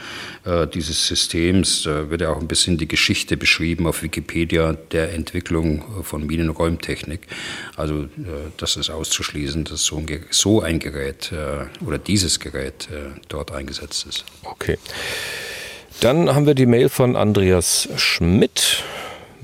[0.72, 1.82] dieses Systems.
[1.82, 7.26] Da wird ja auch ein bisschen die Geschichte beschrieben auf Wikipedia der Entwicklung von Minenräumtechnik.
[7.76, 8.06] Also
[8.56, 11.32] das ist auszuschließen, dass so ein, so ein Gerät
[11.84, 12.88] oder dieses Gerät
[13.28, 14.24] dort eingesetzt ist.
[14.42, 14.78] Okay.
[16.00, 18.84] Dann haben wir die Mail von Andreas Schmidt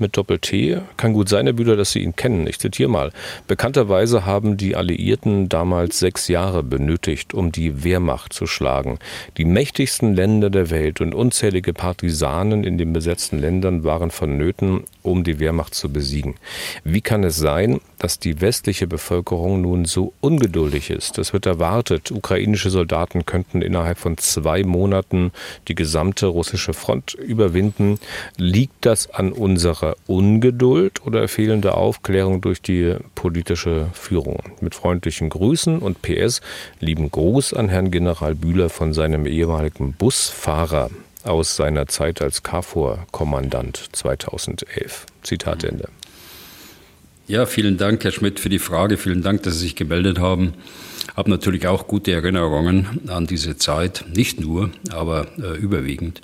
[0.01, 0.79] mit Doppel-T.
[0.97, 2.47] Kann gut sein, Herr Bühler, dass Sie ihn kennen.
[2.47, 3.11] Ich zitiere mal.
[3.47, 8.99] Bekannterweise haben die Alliierten damals sechs Jahre benötigt, um die Wehrmacht zu schlagen.
[9.37, 15.23] Die mächtigsten Länder der Welt und unzählige Partisanen in den besetzten Ländern waren vonnöten, um
[15.23, 16.35] die Wehrmacht zu besiegen.
[16.83, 21.19] Wie kann es sein, dass die westliche Bevölkerung nun so ungeduldig ist?
[21.19, 25.31] Es wird erwartet, ukrainische Soldaten könnten innerhalb von zwei Monaten
[25.67, 27.99] die gesamte russische Front überwinden.
[28.37, 34.39] Liegt das an unserer Ungeduld oder fehlende Aufklärung durch die politische Führung.
[34.61, 36.41] Mit freundlichen Grüßen und PS
[36.79, 40.89] lieben Gruß an Herrn General Bühler von seinem ehemaligen Busfahrer
[41.23, 45.05] aus seiner Zeit als KFOR-Kommandant 2011.
[45.21, 45.87] Zitat Ende.
[47.31, 48.97] Ja, vielen Dank, Herr Schmidt, für die Frage.
[48.97, 50.51] Vielen Dank, dass Sie sich gemeldet haben.
[51.15, 56.19] Habe natürlich auch gute Erinnerungen an diese Zeit, nicht nur, aber äh, überwiegend.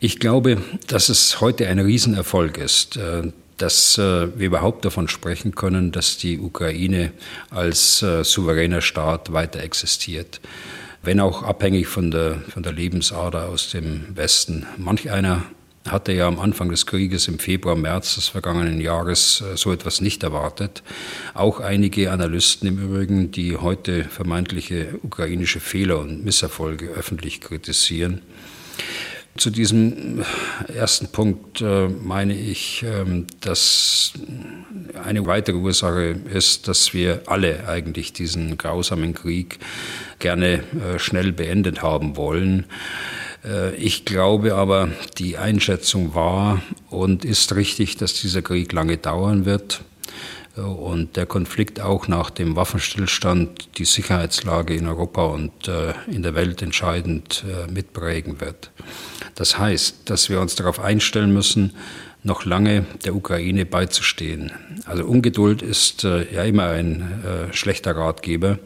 [0.00, 5.54] Ich glaube, dass es heute ein Riesenerfolg ist, äh, dass äh, wir überhaupt davon sprechen
[5.54, 7.12] können, dass die Ukraine
[7.50, 10.40] als äh, souveräner Staat weiter existiert.
[11.04, 14.66] Wenn auch abhängig von der, von der Lebensader aus dem Westen.
[14.76, 15.44] Manch einer
[15.86, 20.22] hatte ja am Anfang des Krieges im Februar, März des vergangenen Jahres so etwas nicht
[20.22, 20.82] erwartet.
[21.34, 28.22] Auch einige Analysten im Übrigen, die heute vermeintliche ukrainische Fehler und Misserfolge öffentlich kritisieren.
[29.36, 30.24] Zu diesem
[30.74, 34.14] ersten Punkt äh, meine ich, ähm, dass
[35.04, 39.58] eine weitere Ursache ist, dass wir alle eigentlich diesen grausamen Krieg
[40.20, 42.64] gerne äh, schnell beendet haben wollen.
[43.46, 49.44] Äh, ich glaube aber, die Einschätzung war und ist richtig, dass dieser Krieg lange dauern
[49.44, 49.82] wird
[50.56, 55.70] und der Konflikt auch nach dem Waffenstillstand die Sicherheitslage in Europa und
[56.10, 58.70] in der Welt entscheidend mitprägen wird.
[59.34, 61.74] Das heißt, dass wir uns darauf einstellen müssen,
[62.26, 64.52] noch lange der Ukraine beizustehen.
[64.84, 68.58] Also Ungeduld ist äh, ja immer ein äh, schlechter Ratgeber.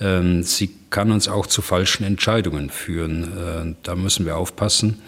[0.00, 3.24] Ähm, sie kann uns auch zu falschen Entscheidungen führen.
[3.24, 5.02] Äh, da müssen wir aufpassen.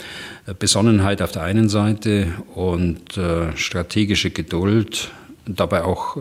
[0.46, 5.12] Äh, Besonnenheit auf der einen Seite und äh, strategische Geduld,
[5.46, 6.16] dabei auch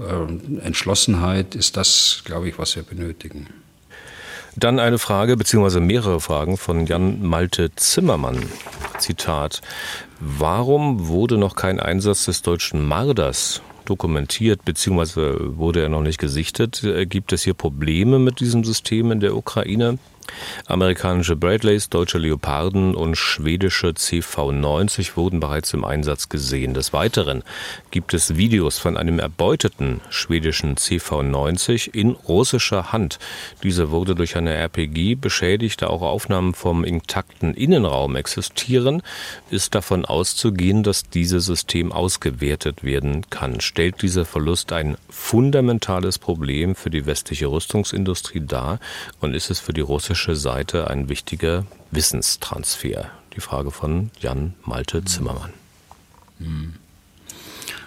[0.62, 3.48] Entschlossenheit ist das, glaube ich, was wir benötigen.
[4.58, 8.46] Dann eine Frage, beziehungsweise mehrere Fragen von Jan Malte Zimmermann.
[9.00, 9.62] Zitat.
[10.20, 16.84] Warum wurde noch kein Einsatz des deutschen Marders dokumentiert, beziehungsweise wurde er noch nicht gesichtet?
[17.10, 19.98] Gibt es hier Probleme mit diesem System in der Ukraine?
[20.66, 26.74] Amerikanische Bradleys, deutsche Leoparden und schwedische CV-90 wurden bereits im Einsatz gesehen.
[26.74, 27.44] Des Weiteren
[27.92, 33.20] gibt es Videos von einem erbeuteten schwedischen CV-90 in russischer Hand.
[33.62, 39.02] Diese wurde durch eine RPG beschädigt, auch Aufnahmen vom intakten Innenraum existieren,
[39.50, 43.60] ist davon auszugehen, dass dieses System ausgewertet werden kann.
[43.60, 48.80] Stellt dieser Verlust ein fundamentales Problem für die westliche Rüstungsindustrie dar
[49.20, 53.10] und ist es für die russische russische Seite ein wichtiger Wissenstransfer?
[53.36, 55.50] Die Frage von Jan Malte Zimmermann.
[56.38, 56.76] Hm.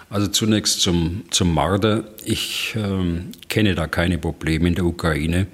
[0.09, 2.03] Also zunächst zum, zum Marder.
[2.25, 5.47] Ich ähm, kenne da keine Probleme in der Ukraine.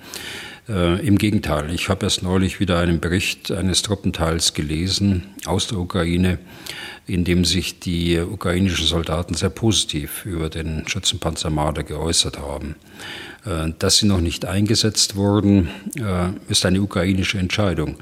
[0.67, 5.77] Äh, Im Gegenteil, ich habe erst neulich wieder einen Bericht eines Truppenteils gelesen aus der
[5.77, 6.39] Ukraine,
[7.05, 12.77] in dem sich die ukrainischen Soldaten sehr positiv über den Schützenpanzer Marder geäußert haben.
[13.45, 17.97] Äh, dass sie noch nicht eingesetzt wurden, äh, ist eine ukrainische Entscheidung.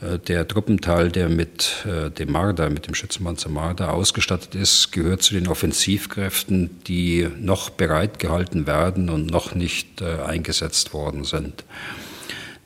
[0.00, 5.34] Äh, der Truppenteil, der mit dem Marder, mit dem Schützenpanzer Marder ausgestattet ist, gehört zu
[5.34, 11.64] den Offensivkräften, die noch bereitgehalten werden und noch nicht eingesetzt worden sind.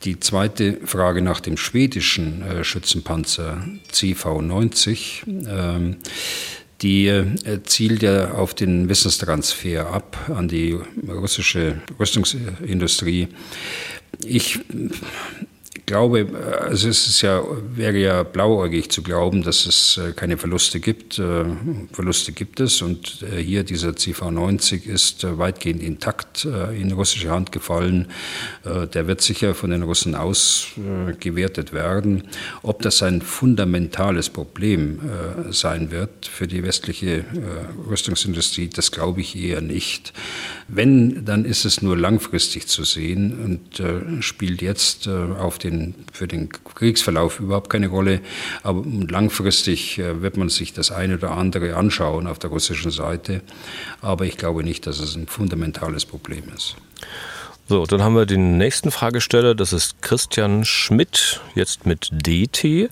[0.05, 3.63] Die zweite Frage nach dem schwedischen Schützenpanzer
[3.93, 5.97] CV-90
[6.83, 13.29] die äh, zielt ja auf den Wissenstransfer ab an die russische Rüstungsindustrie.
[14.25, 14.61] Ich
[15.89, 16.27] glaube,
[16.61, 17.43] also es ist ja,
[17.75, 21.19] wäre ja blauäugig zu glauben, dass es äh, keine Verluste gibt.
[21.19, 21.45] Äh,
[21.93, 28.09] Verluste gibt es und äh, hier dieser CV90 ist weitgehend intakt in russische Hand gefallen.
[28.65, 32.25] Der wird sicher von den Russen ausgewertet werden.
[32.63, 35.01] Ob das ein fundamentales Problem
[35.51, 37.25] sein wird für die westliche
[37.89, 40.13] Rüstungsindustrie, das glaube ich eher nicht.
[40.69, 43.39] Wenn, dann ist es nur langfristig zu sehen
[43.81, 45.78] und spielt jetzt auf den
[46.13, 48.21] für den Kriegsverlauf überhaupt keine Rolle.
[48.63, 53.43] Aber langfristig äh, wird man sich das eine oder andere anschauen auf der russischen Seite.
[54.01, 56.77] Aber ich glaube nicht, dass es ein fundamentales Problem ist.
[57.71, 62.89] So, dann haben wir den nächsten Fragesteller, das ist Christian Schmidt, jetzt mit DT.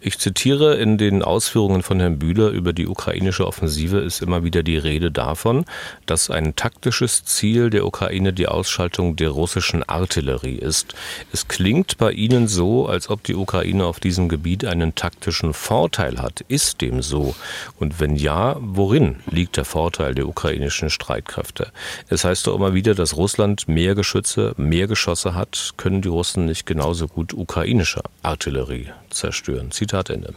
[0.00, 4.62] Ich zitiere, in den Ausführungen von Herrn Bühler über die ukrainische Offensive ist immer wieder
[4.62, 5.64] die Rede davon,
[6.04, 10.94] dass ein taktisches Ziel der Ukraine die Ausschaltung der russischen Artillerie ist.
[11.32, 16.20] Es klingt bei Ihnen so, als ob die Ukraine auf diesem Gebiet einen taktischen Vorteil
[16.20, 16.42] hat.
[16.48, 17.34] Ist dem so?
[17.78, 21.72] Und wenn ja, worin liegt der Vorteil der ukrainischen Streitkräfte?
[22.10, 26.08] Es heißt doch immer wieder, dass Russland mehr Geschütze Geschütze mehr Geschosse hat, können die
[26.08, 29.70] Russen nicht genauso gut ukrainische Artillerie zerstören.
[29.70, 30.34] Zitat Ende.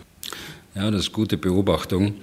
[0.76, 2.14] Ja, das ist gute Beobachtung.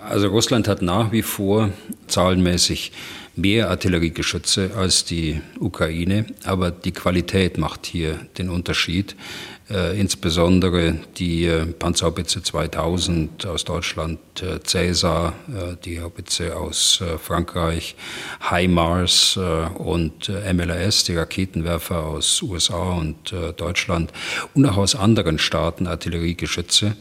[0.00, 1.70] Also Russland hat nach wie vor
[2.08, 2.90] zahlenmäßig
[3.36, 9.14] mehr Artilleriegeschütze als die Ukraine, aber die Qualität macht hier den Unterschied.
[9.70, 17.18] Äh, insbesondere die äh, Panzerhaubitze 2000 aus Deutschland, äh, Cäsar, äh, die Haubitze aus äh,
[17.18, 17.94] Frankreich,
[18.48, 19.40] HIMARS äh,
[19.78, 24.10] und MLRS, die Raketenwerfer aus USA und Deutschland
[24.54, 26.96] und auch aus anderen Staaten Artilleriegeschütze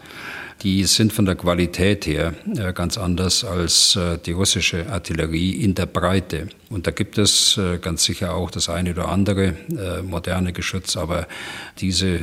[0.63, 5.76] die sind von der Qualität her äh, ganz anders als äh, die russische Artillerie in
[5.76, 6.48] der Breite.
[6.70, 9.54] Und da gibt es äh, ganz sicher auch das eine oder andere
[10.04, 11.28] moderne Geschütz, aber
[11.80, 12.20] diese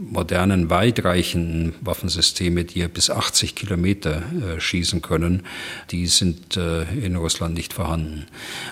[0.00, 4.22] modernen, weitreichenden Waffensysteme, die ja bis 80 Kilometer
[4.58, 5.44] schießen können,
[5.90, 8.26] die sind in Russland nicht vorhanden.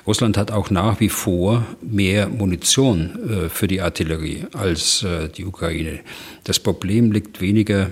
[0.06, 5.04] Russland hat auch nach wie vor mehr Munition für die Artillerie als
[5.37, 6.00] die Ukraine.
[6.44, 7.90] Das Problem liegt weniger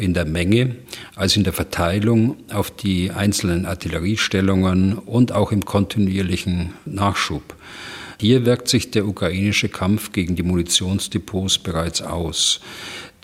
[0.00, 0.76] in der Menge
[1.14, 7.54] als in der Verteilung auf die einzelnen Artilleriestellungen und auch im kontinuierlichen Nachschub.
[8.20, 12.60] Hier wirkt sich der ukrainische Kampf gegen die Munitionsdepots bereits aus.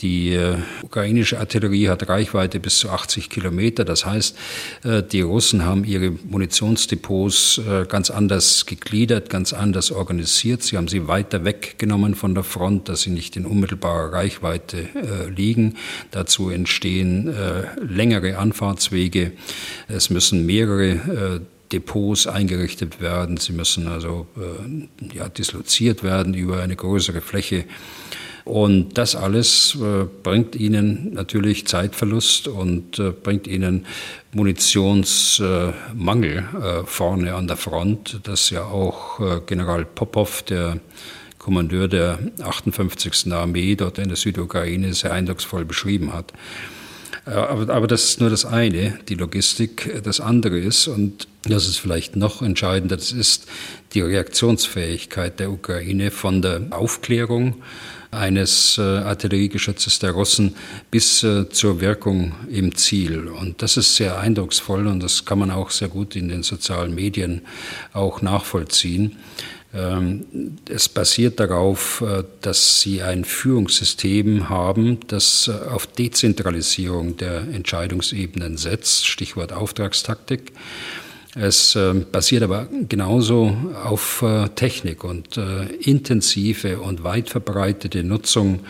[0.00, 3.84] Die äh, ukrainische Artillerie hat Reichweite bis zu 80 Kilometer.
[3.84, 4.36] Das heißt,
[4.84, 10.62] äh, die Russen haben ihre Munitionsdepots äh, ganz anders gegliedert, ganz anders organisiert.
[10.62, 14.88] Sie haben sie weiter weggenommen von der Front, dass sie nicht in unmittelbarer Reichweite
[15.34, 15.76] liegen.
[16.10, 17.34] Dazu entstehen
[17.80, 19.32] längere Anfahrtswege.
[19.88, 21.40] Es müssen mehrere
[21.72, 23.36] Depots eingerichtet werden.
[23.36, 24.26] Sie müssen also
[25.14, 27.64] ja, disloziert werden über eine größere Fläche.
[28.46, 33.86] Und das alles äh, bringt ihnen natürlich Zeitverlust und äh, bringt ihnen
[34.32, 40.78] Munitionsmangel äh, vorne an der Front, das ja auch General Popov, der
[41.38, 43.32] Kommandeur der 58.
[43.32, 46.32] Armee dort in der Südukraine, sehr eindrucksvoll beschrieben hat.
[47.24, 50.00] Aber, aber, das ist nur das eine, die Logistik.
[50.04, 53.48] Das andere ist, und das ist vielleicht noch entscheidender, das ist
[53.94, 57.56] die Reaktionsfähigkeit der Ukraine von der Aufklärung
[58.16, 60.56] eines äh, Artilleriegeschützes der Russen
[60.90, 63.28] bis äh, zur Wirkung im Ziel.
[63.28, 66.94] Und das ist sehr eindrucksvoll und das kann man auch sehr gut in den sozialen
[66.94, 67.42] Medien
[67.92, 69.16] auch nachvollziehen.
[69.74, 78.56] Ähm, es basiert darauf, äh, dass sie ein Führungssystem haben, das auf Dezentralisierung der Entscheidungsebenen
[78.56, 80.52] setzt, Stichwort Auftragstaktik.
[81.38, 88.60] Es äh, basiert aber genauso auf äh, Technik und äh, intensive und weit verbreitete Nutzung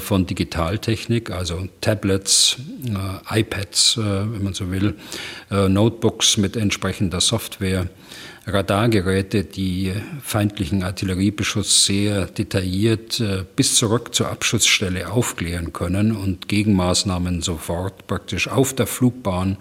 [0.00, 2.58] von Digitaltechnik, also Tablets,
[3.30, 4.96] iPads, wenn man so will,
[5.48, 7.88] Notebooks mit entsprechender Software
[8.48, 17.42] Radargeräte, die feindlichen Artilleriebeschuss sehr detailliert äh, bis zurück zur Abschussstelle aufklären können und Gegenmaßnahmen
[17.42, 19.58] sofort praktisch auf der Flugbahn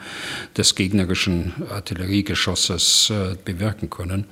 [0.55, 4.25] des gegnerischen Artilleriegeschosses äh, bewirken können.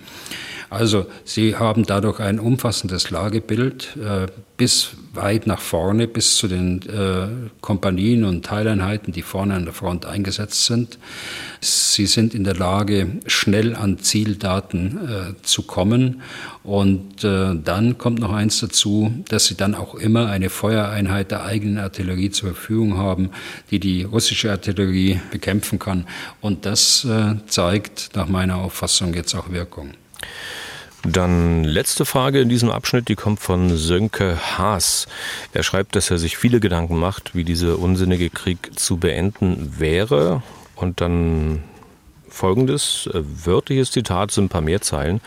[0.69, 6.81] Also sie haben dadurch ein umfassendes Lagebild äh, bis weit nach vorne, bis zu den
[6.81, 7.27] äh,
[7.61, 10.97] Kompanien und Teileinheiten, die vorne an der Front eingesetzt sind.
[11.61, 16.21] Sie sind in der Lage, schnell an Zieldaten äh, zu kommen.
[16.63, 21.77] Und dann kommt noch eins dazu, dass sie dann auch immer eine Feuereinheit der eigenen
[21.77, 23.29] Artillerie zur Verfügung haben,
[23.69, 26.07] die die russische Artillerie bekämpfen kann.
[26.41, 27.07] Und das
[27.45, 29.91] zeigt nach meiner Auffassung jetzt auch Wirkung.
[31.07, 35.07] Dann letzte Frage in diesem Abschnitt, die kommt von Sönke Haas.
[35.53, 40.41] Er schreibt, dass er sich viele Gedanken macht, wie dieser unsinnige Krieg zu beenden wäre.
[40.75, 41.63] Und dann
[42.27, 45.21] folgendes, äh, wörtliches Zitat sind ein paar mehr Zeilen.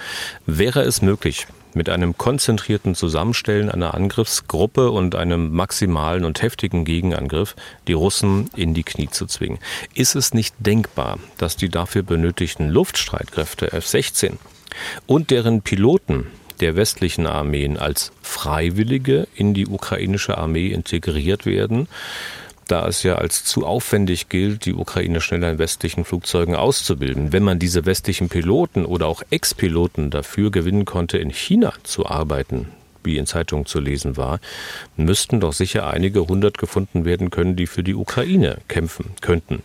[0.47, 7.55] Wäre es möglich, mit einem konzentrierten Zusammenstellen einer Angriffsgruppe und einem maximalen und heftigen Gegenangriff
[7.87, 9.59] die Russen in die Knie zu zwingen.
[9.95, 14.39] Ist es nicht denkbar, dass die dafür benötigten Luftstreitkräfte F-16
[15.07, 16.26] und deren Piloten
[16.61, 21.89] der westlichen Armeen als Freiwillige in die ukrainische Armee integriert werden
[22.68, 27.33] da es ja als zu aufwendig gilt, die Ukraine schneller in westlichen Flugzeugen auszubilden.
[27.33, 32.68] Wenn man diese westlichen Piloten oder auch Ex-Piloten dafür gewinnen konnte, in China zu arbeiten,
[33.03, 34.39] wie in Zeitungen zu lesen war,
[34.97, 39.62] müssten doch sicher einige hundert gefunden werden können, die für die Ukraine kämpfen könnten.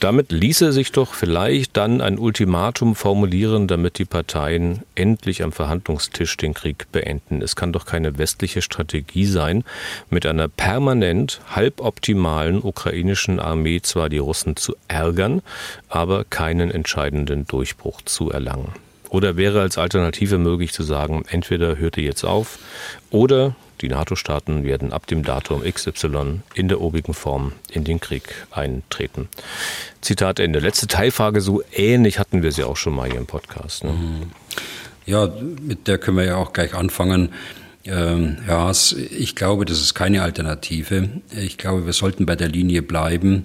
[0.00, 6.36] Damit ließe sich doch vielleicht dann ein Ultimatum formulieren, damit die Parteien endlich am Verhandlungstisch
[6.36, 7.42] den Krieg beenden.
[7.42, 9.64] Es kann doch keine westliche Strategie sein,
[10.10, 15.42] mit einer permanent halboptimalen ukrainischen Armee zwar die Russen zu ärgern,
[15.88, 18.72] aber keinen entscheidenden Durchbruch zu erlangen.
[19.10, 22.58] Oder wäre als Alternative möglich zu sagen, entweder hört ihr jetzt auf
[23.10, 28.46] oder die NATO-Staaten werden ab dem Datum XY in der obigen Form in den Krieg
[28.50, 29.28] eintreten.
[30.00, 30.58] Zitat Ende.
[30.58, 33.84] Letzte Teilfrage, so ähnlich hatten wir sie auch schon mal hier im Podcast.
[33.84, 33.92] Ne?
[33.92, 34.30] Mhm.
[35.06, 37.30] Ja, mit der können wir ja auch gleich anfangen.
[37.88, 41.08] Ähm, ja, ich glaube, das ist keine Alternative.
[41.34, 43.44] Ich glaube, wir sollten bei der Linie bleiben,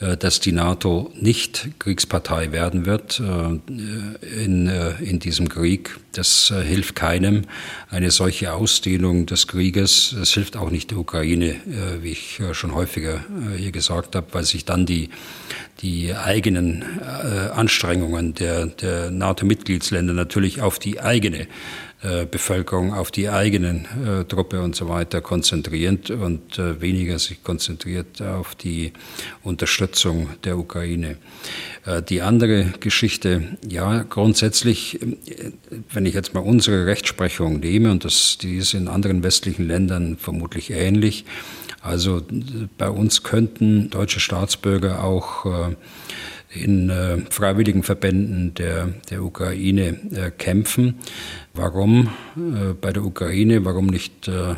[0.00, 5.96] äh, dass die NATO nicht Kriegspartei werden wird äh, in, äh, in diesem Krieg.
[6.12, 7.42] Das hilft keinem.
[7.90, 11.56] Eine solche Ausdehnung des Krieges, es hilft auch nicht der Ukraine,
[12.02, 13.24] wie ich schon häufiger
[13.56, 15.10] hier gesagt habe, weil sich dann die,
[15.82, 21.48] die eigenen Anstrengungen der, der NATO-Mitgliedsländer natürlich auf die eigene
[22.04, 27.42] äh, Bevölkerung auf die eigenen äh, Truppe und so weiter konzentriert und äh, weniger sich
[27.42, 28.92] konzentriert auf die
[29.42, 31.16] Unterstützung der Ukraine.
[31.86, 35.52] Äh, die andere Geschichte, ja, grundsätzlich, äh,
[35.94, 40.18] wenn ich jetzt mal unsere Rechtsprechung nehme, und das, die ist in anderen westlichen Ländern
[40.18, 41.24] vermutlich ähnlich,
[41.80, 42.20] also
[42.76, 45.46] bei uns könnten deutsche Staatsbürger auch
[46.54, 50.96] in äh, freiwilligen Verbänden der, der Ukraine äh, kämpfen.
[51.52, 54.54] Warum äh, bei der Ukraine, warum nicht äh,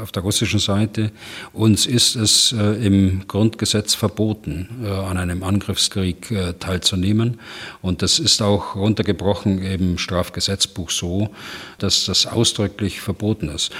[0.00, 1.10] auf der russischen Seite?
[1.52, 7.40] Uns ist es äh, im Grundgesetz verboten, äh, an einem Angriffskrieg teilzunehmen.
[7.82, 11.30] Und das ist auch runtergebrochen im Strafgesetzbuch so,
[11.78, 13.72] dass das ausdrücklich verboten ist.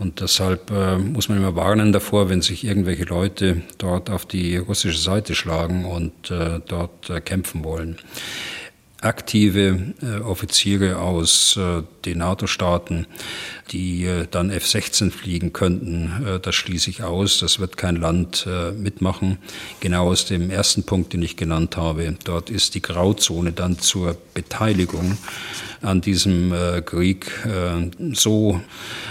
[0.00, 4.56] Und deshalb äh, muss man immer warnen davor, wenn sich irgendwelche Leute dort auf die
[4.56, 7.98] russische Seite schlagen und äh, dort äh, kämpfen wollen.
[9.02, 13.06] Aktive äh, Offiziere aus äh, den NATO-Staaten,
[13.70, 17.38] die äh, dann F-16 fliegen könnten, äh, das schließe ich aus.
[17.38, 19.38] Das wird kein Land äh, mitmachen.
[19.80, 22.14] Genau aus dem ersten Punkt, den ich genannt habe.
[22.24, 25.16] Dort ist die Grauzone dann zur Beteiligung
[25.80, 28.60] an diesem äh, Krieg äh, so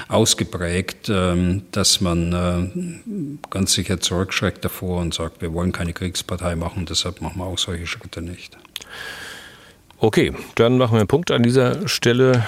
[0.08, 6.56] ausgeprägt, äh, dass man äh, ganz sicher zurückschreckt davor und sagt, wir wollen keine Kriegspartei
[6.56, 8.56] machen, deshalb machen wir auch solche Schritte nicht.
[10.02, 12.46] Okay, dann machen wir einen Punkt an dieser Stelle.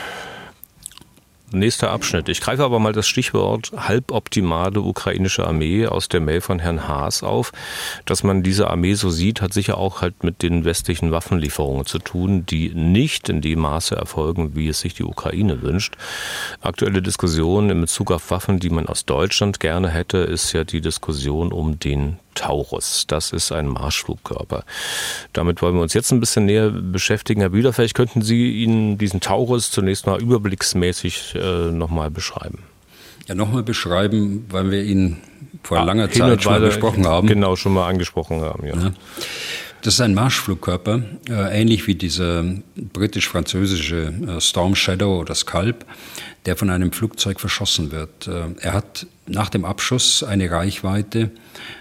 [1.54, 2.30] Nächster Abschnitt.
[2.30, 7.24] Ich greife aber mal das Stichwort halboptimale ukrainische Armee aus der Mail von Herrn Haas
[7.24, 7.52] auf.
[8.06, 12.00] Dass man diese Armee so sieht, hat sicher auch halt mit den westlichen Waffenlieferungen zu
[12.00, 15.98] tun, die nicht in dem Maße erfolgen, wie es sich die Ukraine wünscht.
[16.62, 20.80] Aktuelle Diskussion in Bezug auf Waffen, die man aus Deutschland gerne hätte, ist ja die
[20.80, 23.06] Diskussion um den Taurus.
[23.08, 24.64] Das ist ein Marschflugkörper.
[25.34, 27.42] Damit wollen wir uns jetzt ein bisschen näher beschäftigen.
[27.42, 32.60] Herr Bühler, vielleicht könnten Sie Ihnen diesen Taurus zunächst mal überblicksmäßig äh, nochmal beschreiben.
[33.28, 35.18] Ja, nochmal beschreiben, weil wir ihn
[35.64, 37.28] vor ah, langer Zeit schon mal besprochen haben.
[37.28, 38.76] Genau, schon mal angesprochen haben, ja.
[38.76, 38.92] ja.
[39.82, 42.44] Das ist ein Marschflugkörper, äh, ähnlich wie dieser
[42.76, 45.86] britisch-französische äh, Storm Shadow oder Scalp,
[46.46, 48.28] der von einem Flugzeug verschossen wird.
[48.28, 51.32] Äh, er hat nach dem Abschuss eine Reichweite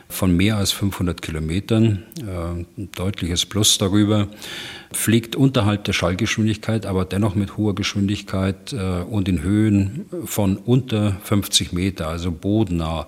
[0.08, 4.28] von mehr als 500 Kilometern, äh, ein deutliches Plus darüber,
[4.92, 11.16] fliegt unterhalb der Schallgeschwindigkeit, aber dennoch mit hoher Geschwindigkeit äh, und in Höhen von unter
[11.24, 13.06] 50 Meter, also bodennah.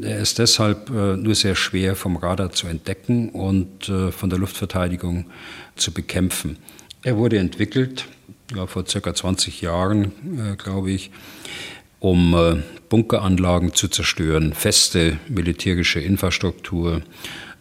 [0.00, 5.26] Er ist deshalb nur sehr schwer vom Radar zu entdecken und von der Luftverteidigung
[5.76, 6.56] zu bekämpfen.
[7.02, 8.06] Er wurde entwickelt
[8.54, 11.10] ja, vor circa 20 Jahren, glaube ich,
[12.02, 17.02] um äh, Bunkeranlagen zu zerstören, feste militärische Infrastruktur,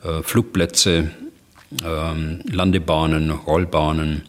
[0.03, 1.11] äh, Flugplätze,
[1.85, 4.23] ähm, Landebahnen, Rollbahnen,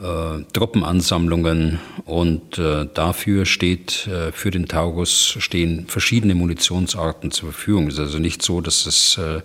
[0.00, 7.88] äh, Truppenansammlungen und äh, dafür steht äh, für den Taurus stehen verschiedene Munitionsarten zur Verfügung.
[7.88, 9.42] Es ist also nicht so, dass es äh,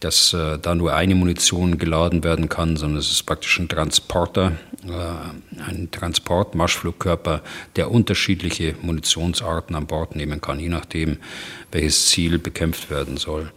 [0.00, 4.52] dass äh, da nur eine Munition geladen werden kann, sondern es ist praktisch ein Transporter,
[4.84, 7.42] äh, ein Transportmarschflugkörper,
[7.76, 11.16] der unterschiedliche Munitionsarten an Bord nehmen kann, je nachdem,
[11.72, 13.50] welches Ziel bekämpft werden soll.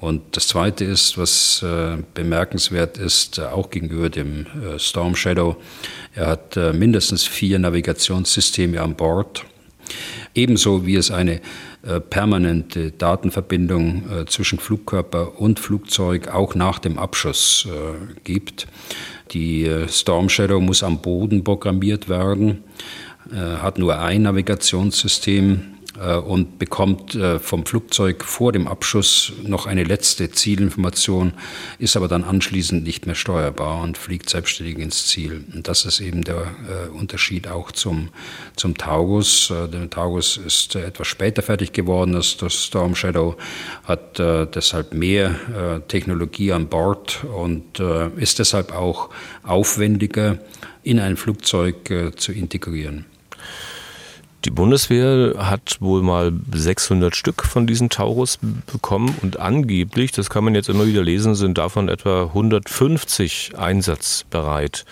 [0.00, 5.56] Und das Zweite ist, was äh, bemerkenswert ist, äh, auch gegenüber dem äh, Storm Shadow,
[6.14, 9.44] er hat äh, mindestens vier Navigationssysteme an Bord,
[10.38, 11.40] ebenso wie es eine
[11.82, 18.68] äh, permanente Datenverbindung äh, zwischen Flugkörper und Flugzeug auch nach dem Abschuss äh, gibt.
[19.32, 22.64] Die Storm Shadow muss am Boden programmiert werden,
[23.30, 29.84] hat nur ein Navigationssystem äh, und bekommt äh, vom Flugzeug vor dem Abschuss noch eine
[29.84, 31.32] letzte Zielinformation,
[31.78, 35.44] ist aber dann anschließend nicht mehr steuerbar und fliegt selbstständig ins Ziel.
[35.52, 38.10] Und das ist eben der äh, Unterschied auch zum,
[38.56, 39.52] zum Taurus.
[39.72, 43.36] Der Taurus ist etwas später fertig geworden als das Storm Shadow,
[43.84, 47.80] hat deshalb mehr Technologie an Bord und
[48.16, 49.10] ist deshalb auch
[49.42, 50.38] aufwendiger
[50.82, 53.06] in ein Flugzeug zu integrieren.
[54.48, 58.38] Die Bundeswehr hat wohl mal 600 Stück von diesen Taurus
[58.72, 64.86] bekommen und angeblich, das kann man jetzt immer wieder lesen, sind davon etwa 150 einsatzbereit.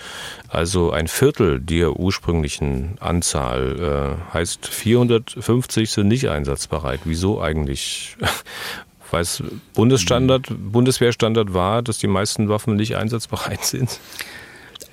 [0.51, 4.19] Also ein Viertel der ursprünglichen Anzahl.
[4.31, 7.01] Äh, heißt 450 sind nicht einsatzbereit.
[7.05, 8.15] Wieso eigentlich?
[9.11, 9.43] Weiß
[9.73, 14.01] Bundesstandard, Bundeswehrstandard war, dass die meisten Waffen nicht einsatzbereit sind?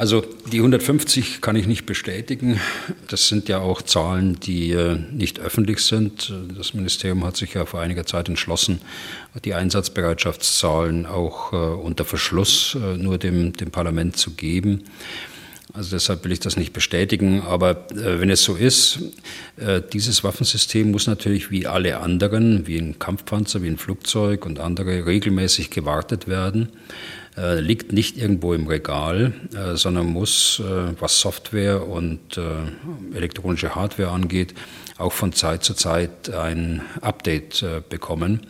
[0.03, 2.59] Also die 150 kann ich nicht bestätigen.
[3.07, 6.33] Das sind ja auch Zahlen, die äh, nicht öffentlich sind.
[6.57, 8.81] Das Ministerium hat sich ja vor einiger Zeit entschlossen,
[9.45, 14.83] die Einsatzbereitschaftszahlen auch äh, unter Verschluss äh, nur dem, dem Parlament zu geben.
[15.71, 17.41] Also deshalb will ich das nicht bestätigen.
[17.41, 18.99] Aber äh, wenn es so ist,
[19.55, 24.59] äh, dieses Waffensystem muss natürlich wie alle anderen, wie ein Kampfpanzer, wie ein Flugzeug und
[24.59, 26.73] andere regelmäßig gewartet werden.
[27.35, 32.39] Äh, liegt nicht irgendwo im Regal, äh, sondern muss, äh, was Software und
[33.15, 34.53] elektronische Hardware angeht,
[34.97, 38.41] auch von Zeit zu Zeit ein Update bekommen.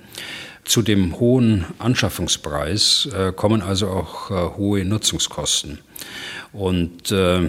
[0.66, 5.80] Zu dem hohen Anschaffungspreis kommen also auch hohe Nutzungskosten.
[6.54, 7.42] Und äh,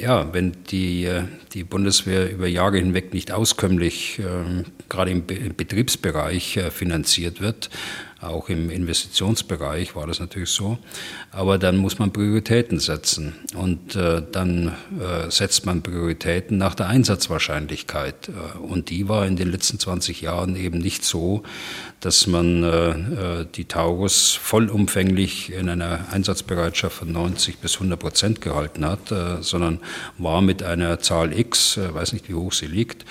[0.00, 1.08] ja, wenn die,
[1.52, 7.42] die Bundeswehr über Jahre hinweg nicht auskömmlich, äh, gerade im, Be im Betriebsbereich, äh, finanziert
[7.42, 7.68] wird,
[8.20, 10.78] auch im Investitionsbereich war das natürlich so.
[11.30, 13.34] Aber dann muss man Prioritäten setzen.
[13.54, 14.68] Und äh, dann
[15.00, 18.28] äh, setzt man Prioritäten nach der Einsatzwahrscheinlichkeit.
[18.28, 21.42] Äh, und die war in den letzten 20 Jahren eben nicht so,
[22.00, 28.40] dass man äh, äh, die Taurus vollumfänglich in einer Einsatzbereitschaft von 90 bis 100 Prozent
[28.40, 29.80] gehalten hat, äh, sondern
[30.18, 33.04] war mit einer Zahl X, weiß nicht, wie hoch sie liegt,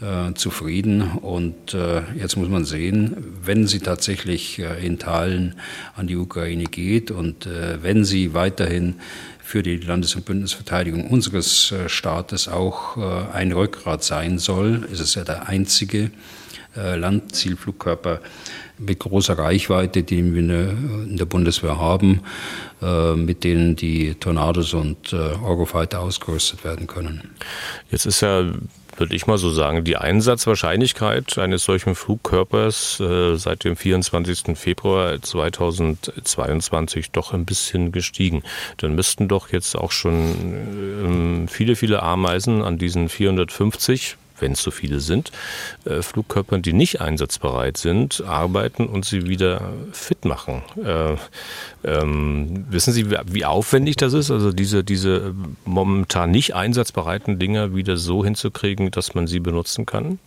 [0.00, 1.02] äh, zufrieden.
[1.02, 5.54] Und äh, jetzt muss man sehen, wenn sie tatsächlich äh, in Teilen
[5.94, 8.96] an die Ukraine geht und äh, wenn sie weiterhin
[9.40, 12.96] für die Landes- und Bündnisverteidigung unseres äh, Staates auch
[13.32, 16.10] ein Rückgrat sein soll, ist es ja der einzige
[16.74, 18.20] Landzielflugkörper
[18.78, 20.70] mit großer Reichweite, den wir
[21.04, 22.22] in der Bundeswehr haben,
[23.14, 27.30] mit denen die Tornados und Eurofighter ausgerüstet werden können.
[27.92, 28.52] Jetzt ist ja
[28.96, 34.56] würde ich mal so sagen, die Einsatzwahrscheinlichkeit eines solchen Flugkörpers äh, seit dem 24.
[34.56, 38.42] Februar 2022 doch ein bisschen gestiegen.
[38.78, 44.62] Dann müssten doch jetzt auch schon äh, viele, viele Ameisen an diesen 450 wenn es
[44.62, 45.32] so viele sind,
[45.84, 50.62] äh, Flugkörpern, die nicht einsatzbereit sind, arbeiten und sie wieder fit machen.
[50.84, 51.16] Äh,
[51.84, 57.96] ähm, wissen Sie, wie aufwendig das ist, also diese, diese momentan nicht einsatzbereiten Dinger wieder
[57.96, 60.18] so hinzukriegen, dass man sie benutzen kann?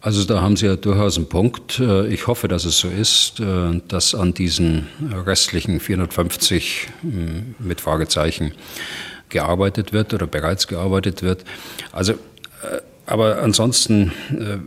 [0.00, 1.80] Also da haben Sie ja durchaus einen Punkt.
[1.80, 4.86] Äh, ich hoffe, dass es so ist, äh, dass an diesen
[5.26, 8.52] restlichen 450 hm, mit Fragezeichen
[9.28, 11.44] gearbeitet wird oder bereits gearbeitet wird.
[11.92, 14.58] Also äh, aber ansonsten, äh,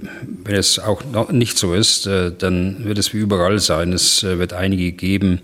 [0.44, 3.94] wenn es auch nicht so ist, äh, dann wird es wie überall sein.
[3.94, 5.42] Es äh, wird einige geben,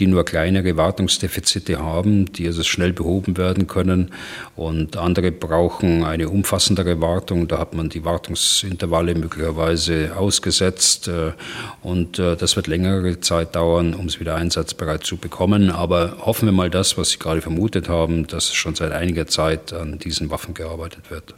[0.00, 4.10] die nur kleinere Wartungsdefizite haben, die also schnell behoben werden können.
[4.56, 7.46] Und andere brauchen eine umfassendere Wartung.
[7.46, 11.08] Da hat man die Wartungsintervalle möglicherweise ausgesetzt.
[11.82, 15.70] Und das wird längere Zeit dauern, um es wieder einsatzbereit zu bekommen.
[15.70, 19.72] Aber hoffen wir mal das, was Sie gerade vermutet haben, dass schon seit einiger Zeit
[19.72, 21.32] an diesen Waffen gearbeitet wird.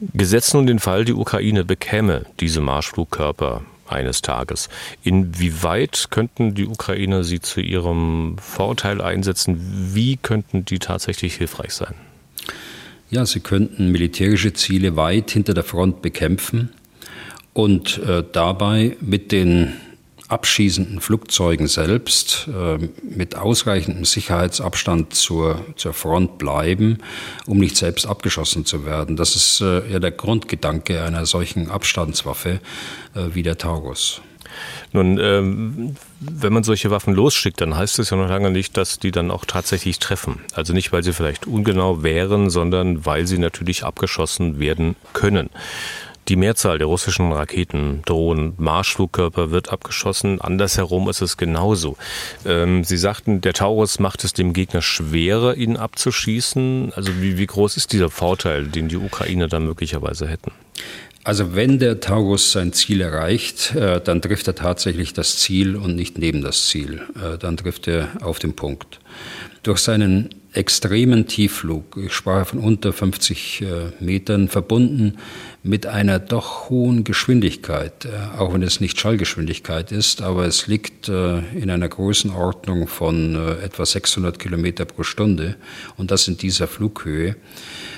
[0.00, 4.68] Gesetzt nun den Fall, die Ukraine bekäme diese Marschflugkörper eines Tages.
[5.02, 9.92] Inwieweit könnten die Ukrainer sie zu ihrem Vorteil einsetzen?
[9.94, 11.94] Wie könnten die tatsächlich hilfreich sein?
[13.10, 16.70] Ja, sie könnten militärische Ziele weit hinter der Front bekämpfen
[17.52, 19.74] und äh, dabei mit den
[20.34, 26.98] abschießenden Flugzeugen selbst äh, mit ausreichendem Sicherheitsabstand zur, zur Front bleiben,
[27.46, 29.16] um nicht selbst abgeschossen zu werden.
[29.16, 32.60] Das ist äh, ja der Grundgedanke einer solchen Abstandswaffe
[33.14, 34.20] äh, wie der Taurus.
[34.92, 38.98] Nun, ähm, wenn man solche Waffen losschickt, dann heißt es ja noch lange nicht, dass
[38.98, 40.40] die dann auch tatsächlich treffen.
[40.54, 45.50] Also nicht, weil sie vielleicht ungenau wären, sondern weil sie natürlich abgeschossen werden können.
[46.28, 50.40] Die Mehrzahl der russischen Raketen, Drohnen, Marschflugkörper wird abgeschossen.
[50.40, 51.96] Andersherum ist es genauso.
[52.46, 56.92] Ähm, Sie sagten, der Taurus macht es dem Gegner schwerer, ihn abzuschießen.
[56.96, 60.52] Also wie, wie groß ist dieser Vorteil, den die Ukrainer da möglicherweise hätten?
[61.24, 65.96] Also wenn der Taurus sein Ziel erreicht, äh, dann trifft er tatsächlich das Ziel und
[65.96, 67.02] nicht neben das Ziel.
[67.16, 69.00] Äh, dann trifft er auf den Punkt.
[69.62, 73.66] Durch seinen extremen Tiefflug, ich sprach von unter 50 äh,
[74.00, 75.18] Metern, verbunden
[75.62, 81.08] mit einer doch hohen Geschwindigkeit, äh, auch wenn es nicht Schallgeschwindigkeit ist, aber es liegt
[81.08, 85.56] äh, in einer Größenordnung von etwa 600 Kilometer pro Stunde
[85.96, 87.36] und das in dieser Flughöhe.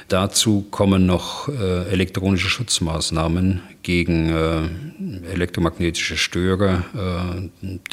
[0.08, 6.82] Dazu kommen noch elektronische Schutzmaßnahmen gegen elektromagnetische Störer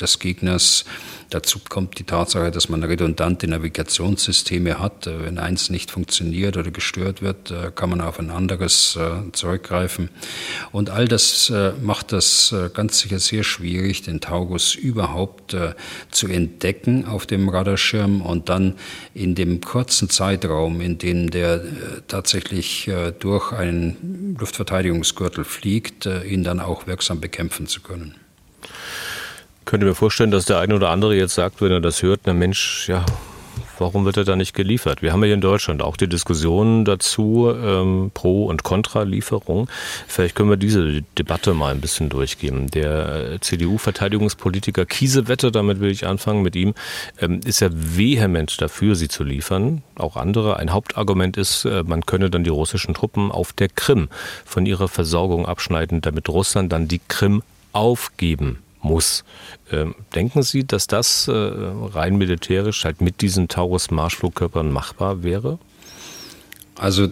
[0.02, 0.86] des Gegners
[1.34, 5.08] Dazu kommt die Tatsache, dass man redundante Navigationssysteme hat.
[5.08, 9.32] Äh, wenn eins nicht funktioniert oder gestört wird, äh, kann man auf ein anderes äh,
[9.32, 10.10] zurückgreifen.
[10.72, 15.56] Und all das macht das ganz sicher sehr schwierig, den Taurus überhaupt
[16.12, 18.76] zu entdecken auf dem Radarschirm und dann
[19.14, 21.64] in dem kurzen Zeitraum, in dem der
[22.08, 22.89] tatsächlich
[23.20, 28.16] durch einen Luftverteidigungsgürtel fliegt, ihn dann auch wirksam bekämpfen zu können.
[29.66, 32.34] Könnte mir vorstellen, dass der eine oder andere jetzt sagt, wenn er das hört, na
[32.34, 33.06] Mensch, ja,
[33.80, 35.02] warum wird er da nicht geliefert?
[35.02, 39.70] Wir haben ja hier in Deutschland auch die Diskussion dazu, ähm, Pro- und Kontra-Lieferung.
[40.08, 42.68] Vielleicht können wir diese Debatte mal ein bisschen durchgehen.
[42.68, 46.74] Der äh, CDU-Verteidigungspolitiker Kiesewetter, damit will ich anfangen mit ihm,
[47.20, 49.84] ähm, ist ja vehement dafür, sie zu liefern.
[49.96, 50.58] Auch andere.
[50.58, 54.10] Ein Hauptargument ist, äh, man könne dann die russischen Truppen auf der Krim
[54.46, 59.24] von ihrer Versorgung abschneiden, damit Russland dann die Krim aufgeben muss.
[59.72, 65.60] Ähm, denken Sie, dass das äh, rein militärisch halt mit diesen Taurus-Marschflugkörpern machbar wäre?
[66.76, 67.08] Also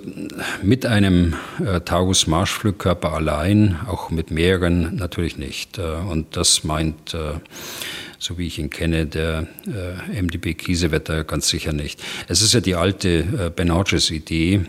[0.64, 5.78] mit einem äh, Taurus-Marschflugkörper allein, auch mit mehreren natürlich nicht.
[5.78, 7.34] Äh, und das meint, äh,
[8.18, 12.02] so wie ich ihn kenne, der äh, MDB Kiesewetter ganz sicher nicht.
[12.28, 14.66] Es ist ja die alte äh, Ben Hodges-Idee,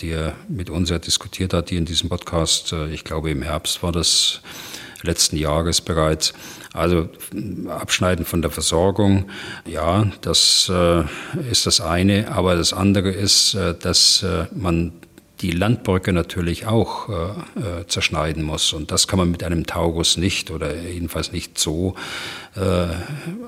[0.00, 3.82] die er mit uns ja diskutiert hat, die in diesem Podcast, ich glaube im Herbst
[3.82, 4.40] war das,
[5.02, 6.32] letzten Jahres bereits.
[6.72, 7.08] Also
[7.68, 9.30] Abschneiden von der Versorgung,
[9.66, 11.02] ja, das äh,
[11.50, 12.30] ist das eine.
[12.32, 14.92] Aber das andere ist, äh, dass äh, man
[15.40, 18.72] die Landbrücke natürlich auch äh, zerschneiden muss.
[18.72, 21.94] Und das kann man mit einem Taurus nicht oder jedenfalls nicht so
[22.56, 22.88] äh,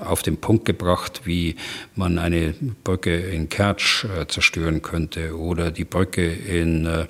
[0.03, 1.55] auf den Punkt gebracht, wie
[1.95, 7.05] man eine Brücke in Kertsch äh, zerstören könnte oder die Brücke in äh,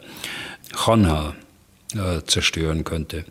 [0.75, 1.33] Chonha
[1.95, 3.25] äh, zerstören könnte.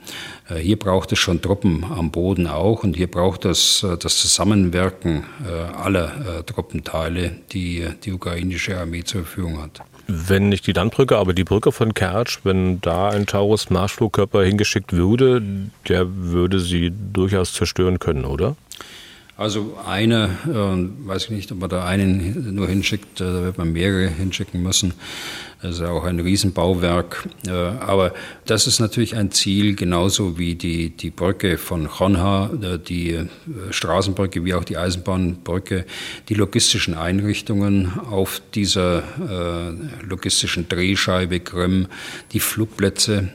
[0.49, 4.19] Äh, hier braucht es schon Truppen am Boden auch und hier braucht es äh, das
[4.19, 5.25] Zusammenwirken
[5.77, 9.81] aller Truppenteile, die die ukrainische Armee zur Verfügung hat.
[10.07, 15.43] Wenn nicht die Landbrücke, aber die Brücke von Kertsch, wenn da ein Taurus-Marschflugkörper hingeschickt würde,
[15.89, 18.57] der würde sie durchaus zerstören können, oder?
[19.43, 23.59] Also einer, äh, weiß ich nicht, ob man da einen nur hinschickt, äh, da wird
[23.59, 24.95] man mehrere hinschicken müssen.
[25.61, 27.29] Das ist ja auch ein Riesenbauwerk.
[27.49, 28.15] Äh, aber
[28.47, 33.27] das ist natürlich ein Ziel, genauso wie die, die Brücke von Chonha, äh, die äh,
[33.71, 35.87] Straßenbrücke wie auch die Eisenbahnbrücke,
[36.29, 41.89] die logistischen Einrichtungen auf dieser äh, logistischen Drehscheibe Krim,
[42.33, 43.33] die Flugplätze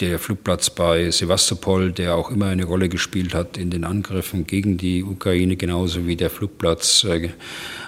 [0.00, 4.76] der Flugplatz bei Sevastopol, der auch immer eine Rolle gespielt hat in den Angriffen gegen
[4.76, 7.30] die Ukraine, genauso wie der Flugplatz äh,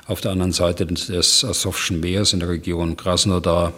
[0.06, 3.74] auf der anderen Seite des Asowschen Meeres in der Region Krasnodar,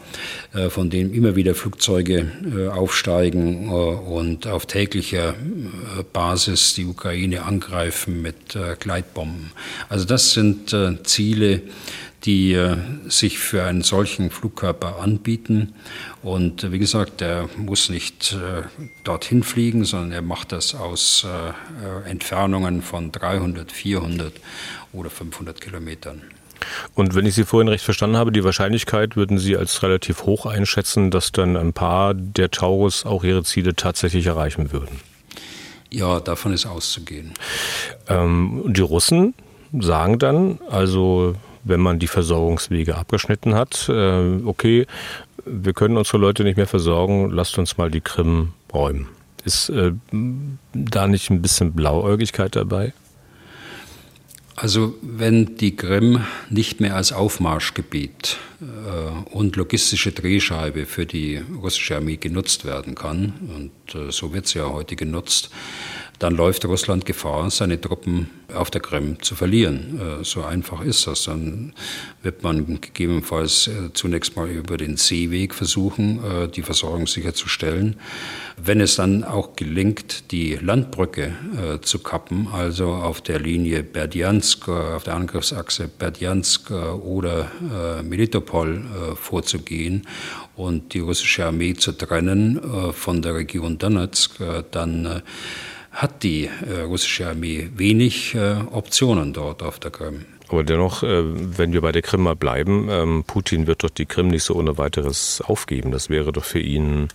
[0.54, 5.34] äh, von dem immer wieder Flugzeuge äh, aufsteigen und auf täglicher
[6.12, 9.52] Basis die Ukraine angreifen mit Gleitbomben.
[9.88, 10.74] Also das sind
[11.04, 11.62] Ziele,
[12.24, 12.76] die äh,
[13.08, 15.74] sich für einen solchen Flugkörper anbieten.
[16.22, 18.62] Und äh, wie gesagt, er muss nicht äh,
[19.04, 21.26] dorthin fliegen, sondern er macht das aus
[22.06, 24.32] Entfernungen von 300, 400
[24.92, 26.22] oder 500 Kilometern.
[26.94, 30.46] Und wenn ich Sie vorhin recht verstanden habe, die Wahrscheinlichkeit würden Sie als relativ hoch
[30.46, 35.00] einschätzen, dass dann ein paar der Taurus auch ihre Ziele tatsächlich erreichen würden?
[35.90, 37.32] Ja, davon ist auszugehen.
[38.08, 39.34] Ähm, die Russen
[39.72, 41.34] sagen dann, also
[41.64, 44.86] wenn man die Versorgungswege abgeschnitten hat, äh, okay,
[45.44, 49.08] wir können unsere Leute nicht mehr versorgen, lasst uns mal die Krim räumen.
[49.44, 49.92] Ist äh,
[50.72, 52.92] da nicht ein bisschen Blauäugigkeit dabei?
[54.61, 61.96] Also wenn die Krim nicht mehr als Aufmarschgebiet äh, und logistische Drehscheibe für die russische
[61.96, 65.50] Armee genutzt werden kann, und äh, so wird sie ja heute genutzt,
[66.20, 69.98] dann läuft Russland Gefahr, seine Truppen auf der Krim zu verlieren.
[70.20, 71.24] Äh, so einfach ist das.
[71.24, 71.72] Dann
[72.22, 77.96] wird man gegebenenfalls äh, zunächst mal über den Seeweg versuchen, äh, die Versorgung sicherzustellen.
[78.62, 81.32] Wenn es dann auch gelingt, die Landbrücke
[81.80, 87.50] zu kappen, also auf der Linie Berdjansk, auf der Angriffsachse Berdjansk oder
[88.02, 90.06] Melitopol vorzugehen
[90.56, 92.60] und die russische Armee zu trennen
[92.92, 94.32] von der Region Donetsk,
[94.72, 95.22] dann
[95.91, 100.24] hat die äh, russische Armee wenig äh, Optionen dort auf der Krim.
[100.49, 104.07] Aber dennoch, äh, wenn wir bei der Krim mal bleiben, ähm, Putin wird doch die
[104.07, 105.93] Krim nicht so ohne weiteres aufgeben.
[105.93, 107.09] Das wäre doch für ihn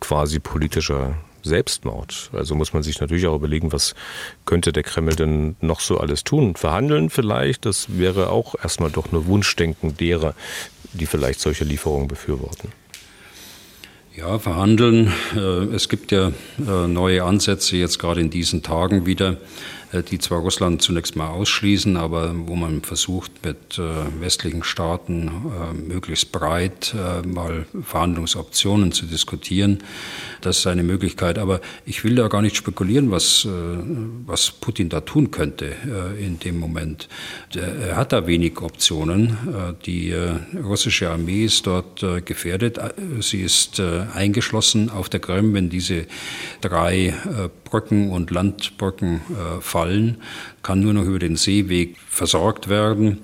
[0.00, 2.30] quasi politischer Selbstmord.
[2.32, 3.94] Also muss man sich natürlich auch überlegen, was
[4.44, 6.56] könnte der Kreml denn noch so alles tun?
[6.56, 10.34] Verhandeln vielleicht, das wäre auch erstmal doch nur Wunschdenken derer,
[10.92, 12.72] die vielleicht solche Lieferungen befürworten.
[14.18, 15.12] Ja, verhandeln.
[15.36, 19.36] Äh, es gibt ja äh, neue Ansätze jetzt gerade in diesen Tagen wieder
[20.10, 25.74] die zwar Russland zunächst mal ausschließen, aber wo man versucht, mit äh, westlichen Staaten äh,
[25.74, 26.94] möglichst breit
[27.26, 29.78] mal Verhandlungsoptionen zu diskutieren.
[30.40, 31.38] Das ist eine Möglichkeit.
[31.38, 33.46] Aber ich will da gar nicht spekulieren, was,
[34.26, 35.74] was Putin da tun könnte
[36.18, 37.08] in dem Moment.
[37.54, 39.36] Er hat da wenig Optionen.
[39.86, 40.14] Die
[40.62, 42.78] russische Armee ist dort gefährdet.
[43.20, 46.06] Sie ist eingeschlossen auf der Krim, wenn diese
[46.60, 47.14] drei
[47.64, 49.20] Brücken und Landbrücken
[49.60, 50.16] fallen fallen,
[50.62, 53.18] kann nur noch über den Seeweg versorgt werden.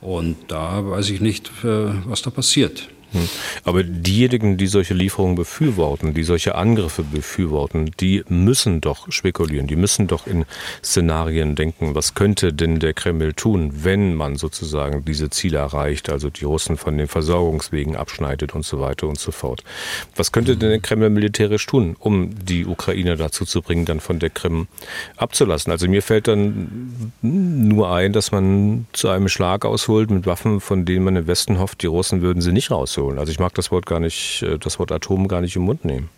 [0.00, 2.88] Und da weiß ich nicht, äh, was da passiert.
[3.12, 3.28] Hm.
[3.64, 9.76] Aber diejenigen, die solche Lieferungen befürworten, die solche Angriffe befürworten, die müssen doch spekulieren, die
[9.76, 10.44] müssen doch in
[10.84, 11.94] Szenarien denken.
[11.94, 16.76] Was könnte denn der Kreml tun, wenn man sozusagen diese Ziele erreicht, also die Russen
[16.76, 19.64] von den Versorgungswegen abschneidet und so weiter und so fort?
[20.14, 24.18] Was könnte denn der Kreml militärisch tun, um die Ukraine dazu zu bringen, dann von
[24.18, 24.68] der Krim
[25.16, 25.72] abzulassen?
[25.72, 30.84] Also mir fällt dann nur ein, dass man zu einem Schlag ausholt mit Waffen, von
[30.84, 33.18] denen man im Westen hofft, die Russen würden sie nicht rausholen rausholen.
[33.18, 35.84] Also ich mag das Wort gar nicht, äh, das Wort Atom gar nicht im Mund
[35.84, 36.08] nehmen.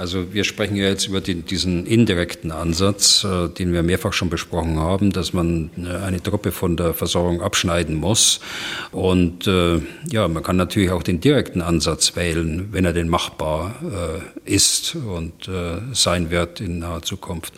[0.00, 4.30] Also wir sprechen ja jetzt über den, diesen indirekten Ansatz, äh, den wir mehrfach schon
[4.30, 8.40] besprochen haben, dass man äh, eine Truppe von der Versorgung abschneiden muss.
[8.92, 13.74] Und äh, ja, man kann natürlich auch den direkten Ansatz wählen, wenn er denn machbar
[14.46, 17.52] äh, ist und äh, sein wird in naher Zukunft.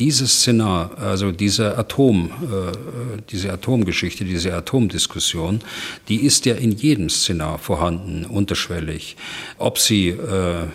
[0.00, 5.60] Dieses Szenar, also diese Atom, äh, diese Atomgeschichte, diese Atomdiskussion,
[6.08, 9.16] die ist ja in jedem Szenar vorhanden, unterschwellig.
[9.58, 10.16] Ob sie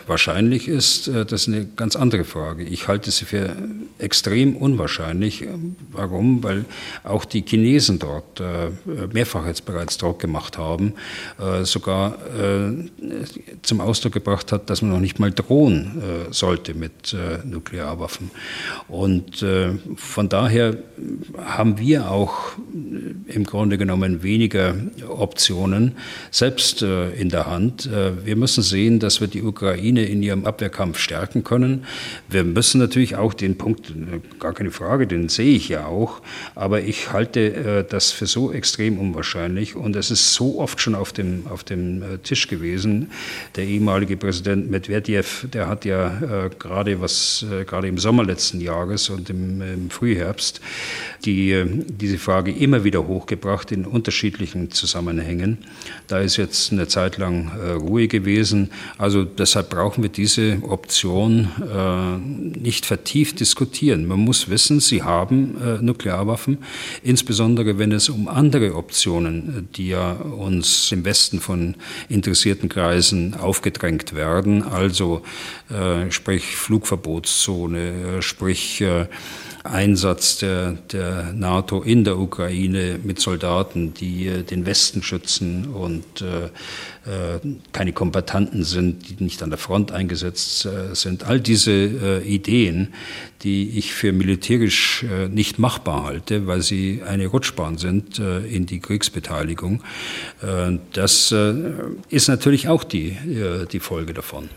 [0.07, 2.63] wahrscheinlich ist, ist, äh, das ist eine ganz andere Frage.
[2.63, 3.55] Ich halte sie für
[3.99, 5.45] extrem unwahrscheinlich.
[5.91, 6.43] Warum?
[6.43, 6.65] Weil
[7.03, 8.69] auch die Chinesen dort äh,
[9.13, 10.93] mehrfach jetzt bereits Druck gemacht haben,
[11.39, 12.17] äh, sogar
[13.61, 18.31] zum Ausdruck gebracht hat, dass man noch nicht mal drohen sollte mit Nuklearwaffen.
[18.87, 19.45] Und
[19.95, 20.77] von daher
[21.37, 22.53] haben wir auch
[23.27, 24.75] im Grunde genommen weniger
[25.07, 25.93] Optionen
[26.31, 27.89] selbst in der Hand.
[28.23, 31.85] Wir müssen sehen, dass wir die Ukraine in ihrem Abwehrkampf Kampf stärken können.
[32.27, 33.93] Wir müssen natürlich auch den Punkt,
[34.39, 36.23] gar keine Frage, den sehe ich ja auch,
[36.55, 40.95] aber ich halte äh, das für so extrem unwahrscheinlich und es ist so oft schon
[40.95, 43.11] auf dem, auf dem äh, Tisch gewesen.
[43.57, 49.09] Der ehemalige Präsident Medvedev, der hat ja äh, gerade was, gerade im Sommer letzten Jahres
[49.09, 50.61] und im, im Frühherbst,
[51.25, 55.59] die, diese Frage immer wieder hochgebracht in unterschiedlichen Zusammenhängen.
[56.07, 58.71] Da ist jetzt eine Zeit lang Ruhe gewesen.
[58.97, 62.17] Also deshalb brauchen wir diese Option äh,
[62.59, 64.05] nicht vertieft diskutieren.
[64.05, 66.59] Man muss wissen, sie haben äh, Nuklearwaffen,
[67.03, 71.75] insbesondere wenn es um andere Optionen, die ja uns im Westen von
[72.09, 75.21] interessierten Kreisen aufgedrängt werden, also
[75.69, 79.07] äh, sprich Flugverbotszone, äh, sprich äh,
[79.63, 86.21] Einsatz der, der NATO in der Ukraine mit Soldaten, die äh, den Westen schützen und
[86.21, 87.39] äh, äh,
[87.71, 92.93] keine Kombatanten sind, die nicht an der Front eingesetzt sind all diese Ideen,
[93.41, 99.83] die ich für militärisch nicht machbar halte, weil sie eine Rutschbahn sind in die Kriegsbeteiligung.
[100.93, 101.33] Das
[102.09, 103.17] ist natürlich auch die,
[103.71, 104.49] die Folge davon.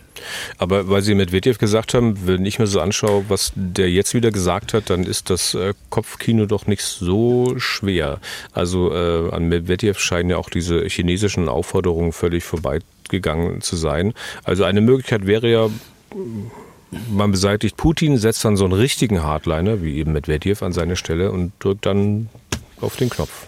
[0.58, 4.30] Aber weil Sie Medvedev gesagt haben, wenn ich mir so anschaue, was der jetzt wieder
[4.30, 5.56] gesagt hat, dann ist das
[5.90, 8.20] Kopfkino doch nicht so schwer.
[8.52, 14.14] Also äh, an Medvedev scheinen ja auch diese chinesischen Aufforderungen völlig vorbeigegangen zu sein.
[14.44, 15.70] Also eine Möglichkeit wäre ja,
[17.10, 21.32] man beseitigt Putin, setzt dann so einen richtigen Hardliner, wie eben Medvedev, an seine Stelle
[21.32, 22.28] und drückt dann
[22.80, 23.46] auf den Knopf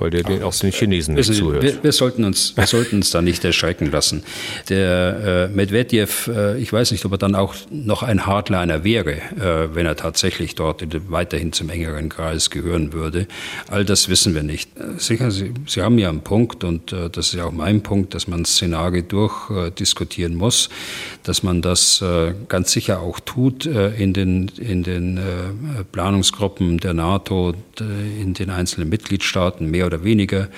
[0.00, 1.62] weil der den, auch den Chinesen nicht zuhört.
[1.62, 4.22] Wir, wir, sollten uns, wir sollten uns da nicht erschrecken lassen.
[4.68, 9.12] Der äh, Medvedev, äh, ich weiß nicht, ob er dann auch noch ein Hardliner wäre,
[9.12, 13.26] äh, wenn er tatsächlich dort weiterhin zum engeren Kreis gehören würde.
[13.68, 14.70] All das wissen wir nicht.
[14.78, 17.82] Äh, sicher, Sie, Sie haben ja einen Punkt und äh, das ist ja auch mein
[17.82, 20.70] Punkt, dass man Szenarien durchdiskutieren muss,
[21.24, 25.20] dass man das äh, ganz sicher auch tut in den, in den
[25.92, 30.48] Planungsgruppen der NATO, in den einzelnen Mitgliedstaaten, mehr oder weniger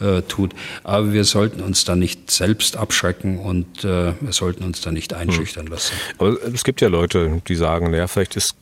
[0.00, 0.52] äh, tut.
[0.82, 5.14] Aber wir sollten uns da nicht selbst abschrecken und äh, wir sollten uns da nicht
[5.14, 5.94] einschüchtern lassen.
[6.18, 8.56] Aber es gibt ja Leute, die sagen, naja, vielleicht ist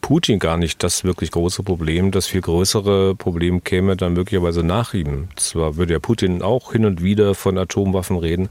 [0.00, 2.10] Putin gar nicht das wirklich große Problem.
[2.10, 5.28] Das viel größere Problem käme dann möglicherweise nach ihm.
[5.36, 8.48] Zwar würde ja Putin auch hin und wieder von Atomwaffen reden.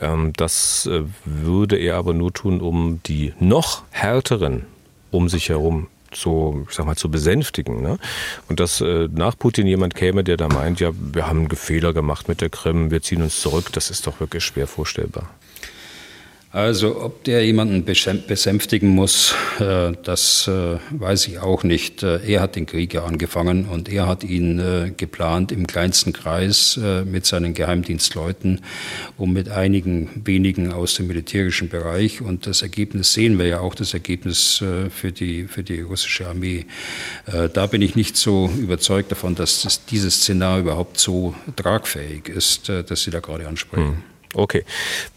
[0.00, 4.66] Ähm, das äh, würde er aber nur tun, um die noch härteren
[5.12, 7.82] um sich herum zu, ich sag mal, zu besänftigen.
[7.82, 7.98] Ne?
[8.48, 11.92] Und dass äh, nach Putin jemand käme, der da meint, ja, wir haben einen Fehler
[11.92, 15.30] gemacht mit der Krim, wir ziehen uns zurück, das ist doch wirklich schwer vorstellbar.
[16.52, 22.02] Also ob der jemanden besänftigen muss, äh, das äh, weiß ich auch nicht.
[22.02, 26.78] Äh, er hat den Krieg ja angefangen und er hat ihn geplant im kleinsten Kreis
[27.04, 28.60] mit seinen Geheimdienstleuten
[29.16, 32.20] und mit einigen wenigen aus dem militärischen Bereich.
[32.20, 36.66] Und das Ergebnis sehen wir ja auch, das Ergebnis für die, für die russische Armee.
[37.52, 43.02] Da bin ich nicht so überzeugt davon, dass dieses Szenario überhaupt so tragfähig ist, dass
[43.02, 43.88] Sie da gerade ansprechen.
[43.88, 44.11] Hm.
[44.34, 44.64] Okay.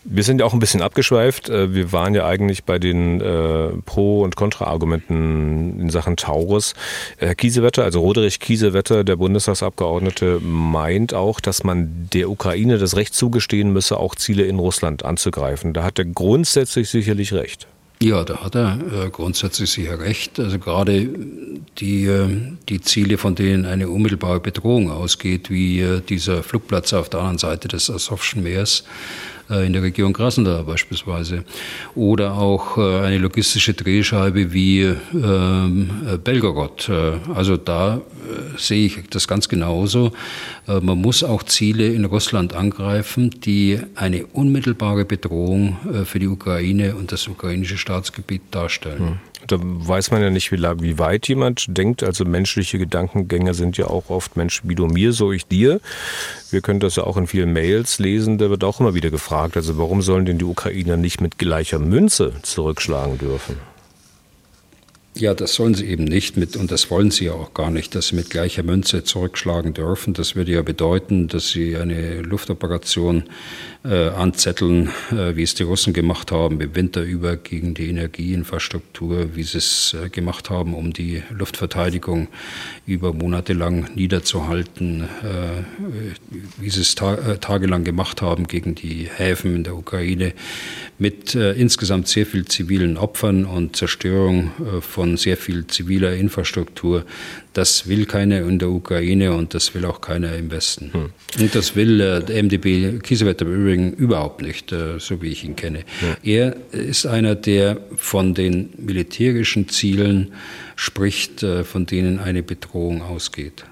[0.04, 1.50] Wir sind ja auch ein bisschen abgeschweift.
[1.50, 6.74] Äh, wir waren ja eigentlich bei den äh, Pro- und Kontra-Argumenten in Sachen Taurus.
[7.18, 13.14] Herr Kiesewetter, also Roderich Kiesewetter, der Bundestagsabgeordnete, meint auch, dass man der Ukraine das Recht
[13.14, 15.74] zugestehen müsse, auch Ziele in Russland anzugreifen.
[15.74, 17.68] Da hat er grundsätzlich sicherlich recht.
[18.02, 20.40] Ja, da hat er äh, grundsätzlich sicher recht.
[20.40, 21.10] Also gerade
[21.78, 22.28] die, äh,
[22.68, 27.38] die Ziele, von denen eine unmittelbare Bedrohung ausgeht, wie äh, dieser Flugplatz auf der anderen
[27.38, 28.84] Seite des Asowschen Meers,
[29.50, 31.44] in der Region Krasnodar beispielsweise.
[31.94, 34.82] Oder auch äh, eine logistische Drehscheibe wie
[35.14, 36.90] ähm, äh, Belgorod.
[37.34, 38.02] Also da
[38.58, 40.12] sehe ich das ganz genauso.
[40.66, 47.12] Man muss auch Ziele in Russland angreifen, die eine unmittelbare Bedrohung für die Ukraine und
[47.12, 49.00] das ukrainische Staatsgebiet darstellen.
[49.00, 49.20] Hm.
[49.48, 52.04] Da weiß man ja nicht, wie, weit jemand denkt.
[52.04, 55.82] Also menschliche Gedankengänge sind ja auch oft Mensch, wie du mir, so ich dir.
[56.50, 58.38] Wir können das ja auch in vielen Mails lesen.
[58.40, 61.80] Da wird auch immer wieder gefragt, also warum sollen denn die Ukrainer nicht mit gleicher
[61.80, 63.58] Münze zurückschlagen dürfen?
[65.18, 67.96] Ja, das sollen sie eben nicht mit, und das wollen sie ja auch gar nicht,
[67.96, 70.14] dass sie mit gleicher Münze zurückschlagen dürfen.
[70.14, 73.24] Das würde ja bedeuten, dass sie eine Luftoperation
[73.86, 79.36] äh, anzetteln, äh, wie es die Russen gemacht haben im Winter über gegen die Energieinfrastruktur,
[79.36, 82.28] wie sie es äh, gemacht haben, um die Luftverteidigung
[82.86, 85.64] über Monate lang niederzuhalten, äh,
[86.58, 90.34] wie sie es ta äh, tagelang gemacht haben gegen die Häfen in der Ukraine,
[90.98, 97.06] mit äh, insgesamt sehr viel zivilen Opfern und Zerstörung von sehr viel ziviler Infrastruktur.
[97.56, 100.92] Das will keiner in der Ukraine und das will auch keiner im Westen.
[100.94, 101.10] Hm.
[101.40, 105.46] Und das will äh, der MdB Kiesewetter im Übrigen überhaupt nicht, äh, so wie ich
[105.46, 105.86] ihn kenne.
[106.02, 106.18] Ja.
[106.22, 110.34] Er ist einer, der von den militärischen Zielen
[110.76, 113.64] spricht, äh, von denen eine Bedrohung ausgeht.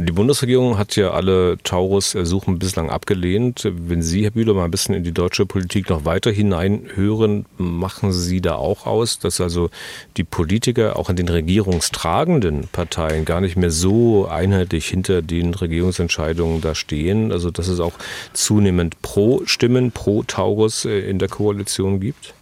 [0.00, 3.68] Die Bundesregierung hat ja alle Taurus-Ersuchen bislang abgelehnt.
[3.68, 8.12] Wenn Sie, Herr Bühler, mal ein bisschen in die deutsche Politik noch weiter hineinhören, machen
[8.12, 9.70] Sie da auch aus, dass also
[10.16, 16.60] die Politiker auch in den regierungstragenden Parteien gar nicht mehr so einheitlich hinter den Regierungsentscheidungen
[16.60, 17.32] da stehen?
[17.32, 17.94] Also dass es auch
[18.34, 22.34] zunehmend Pro-Stimmen, pro-Taurus äh, in der Koalition gibt?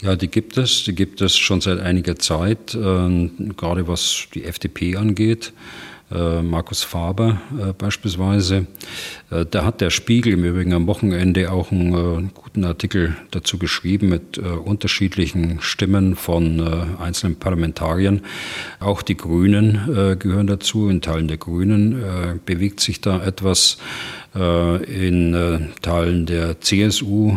[0.00, 0.82] Ja, die gibt es.
[0.82, 5.52] Die gibt es schon seit einiger Zeit, äh, gerade was die FDP angeht.
[6.12, 8.66] Äh, Markus Faber äh, beispielsweise.
[9.30, 14.10] Äh, da hat der Spiegel im Übrigen am Wochenende auch einen guten Artikel dazu geschrieben
[14.10, 16.60] mit unterschiedlichen Stimmen von
[16.98, 18.22] einzelnen Parlamentariern.
[18.80, 23.78] Auch die Grünen gehören dazu, in Teilen der Grünen bewegt sich da etwas.
[24.34, 27.36] In Teilen der CSU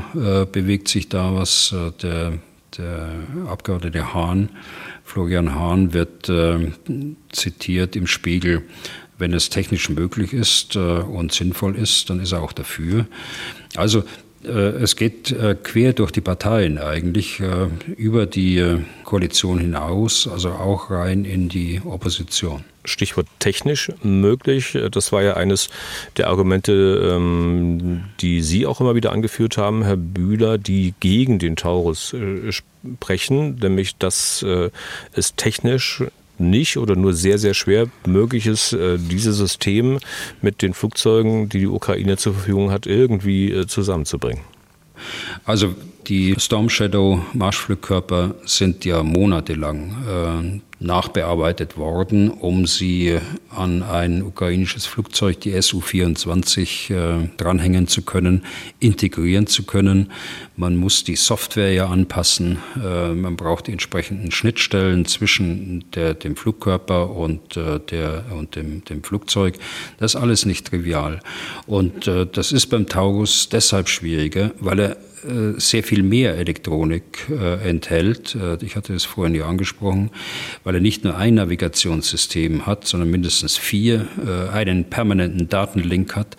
[0.51, 1.73] bewegt sich da was.
[2.01, 2.33] Der,
[2.77, 3.09] der
[3.47, 4.49] Abgeordnete Hahn,
[5.05, 6.31] Florian Hahn, wird
[7.31, 8.63] zitiert im Spiegel
[9.17, 13.05] wenn es technisch möglich ist und sinnvoll ist, dann ist er auch dafür.
[13.77, 14.03] Also
[14.45, 14.49] äh,
[14.81, 20.91] es geht äh, quer durch die Parteien eigentlich, äh, über die Koalition hinaus, also auch
[20.91, 22.63] rein in die Opposition.
[22.85, 24.77] Stichwort technisch möglich.
[24.91, 25.69] Das war ja eines
[26.17, 31.55] der Argumente, ähm, die Sie auch immer wieder angeführt haben, Herr Bühler, die gegen den
[31.55, 32.15] Taurus
[32.49, 34.45] sprechen, nämlich dass
[35.13, 36.03] es technisch
[36.37, 39.99] nicht oder nur sehr, sehr schwer möglich ist, äh, dieses System
[40.41, 44.41] mit den Flugzeugen, die die Ukraine zur Verfügung hat, irgendwie äh, zusammenzubringen?
[45.43, 45.75] Also
[46.07, 53.17] die Storm Shadow Marschflugkörper sind ja monatelang äh, nachbearbeitet worden, um sie
[53.49, 58.43] an ein ukrainisches Flugzeug, die Su-24, äh, dranhängen zu können,
[58.79, 60.11] integrieren zu können.
[60.57, 62.59] Man muss die Software ja anpassen.
[62.75, 68.83] Äh, man braucht die entsprechenden Schnittstellen zwischen der, dem Flugkörper und, äh, der, und dem,
[68.85, 69.55] dem Flugzeug.
[69.97, 71.21] Das ist alles nicht trivial.
[71.65, 74.97] Und äh, das ist beim Taurus deshalb schwieriger, weil er
[75.57, 78.35] sehr viel mehr Elektronik äh, enthält.
[78.35, 80.11] Äh, ich hatte es vorhin ja angesprochen,
[80.63, 84.07] weil er nicht nur ein Navigationssystem hat, sondern mindestens vier,
[84.51, 86.37] einen permanenten Datenlink hat.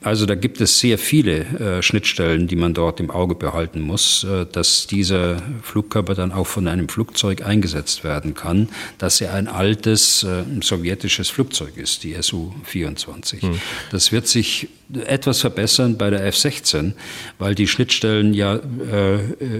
[0.00, 4.24] Also da gibt es sehr viele äh, Schnittstellen, die man dort im Auge behalten muss,
[4.24, 8.68] äh, dass dieser Flugkörper dann auch von einem Flugzeug eingesetzt werden kann,
[8.98, 13.42] dass er ein altes äh, sowjetisches Flugzeug ist, die Su-24.
[13.42, 13.60] Hm.
[13.90, 14.68] Das wird sich
[15.04, 16.92] etwas verbessern bei der F-16,
[17.38, 19.18] weil die Schnittstellen ja äh,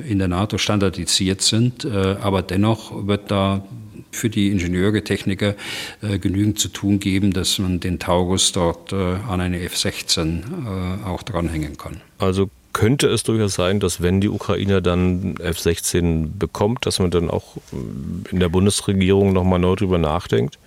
[0.09, 3.65] in der NATO standardisiert sind, äh, aber dennoch wird da
[4.11, 5.55] für die Ingenieure, Techniker
[6.03, 11.05] äh, genügend zu tun geben, dass man den Taurus dort äh, an eine F-16 äh,
[11.05, 12.01] auch dranhängen kann.
[12.19, 17.31] Also könnte es durchaus sein, dass wenn die Ukraine dann F-16 bekommt, dass man dann
[17.31, 20.59] auch äh, in der Bundesregierung nochmal neu drüber nachdenkt?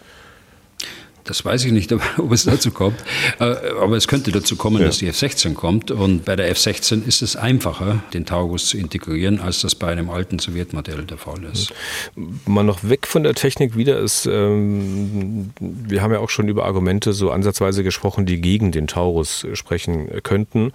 [1.24, 2.99] Das weiß ich nicht, ob es dazu kommt.
[3.39, 3.43] Äh,
[3.80, 4.88] aber es könnte dazu kommen, ja.
[4.88, 5.91] dass die F-16 kommt.
[5.91, 10.09] Und bei der F-16 ist es einfacher, den Taurus zu integrieren, als das bei einem
[10.09, 11.74] alten Sowjetmodell der Fall ist.
[12.45, 16.65] Mal noch weg von der Technik wieder ist, ähm, wir haben ja auch schon über
[16.65, 20.72] Argumente so ansatzweise gesprochen, die gegen den Taurus sprechen könnten.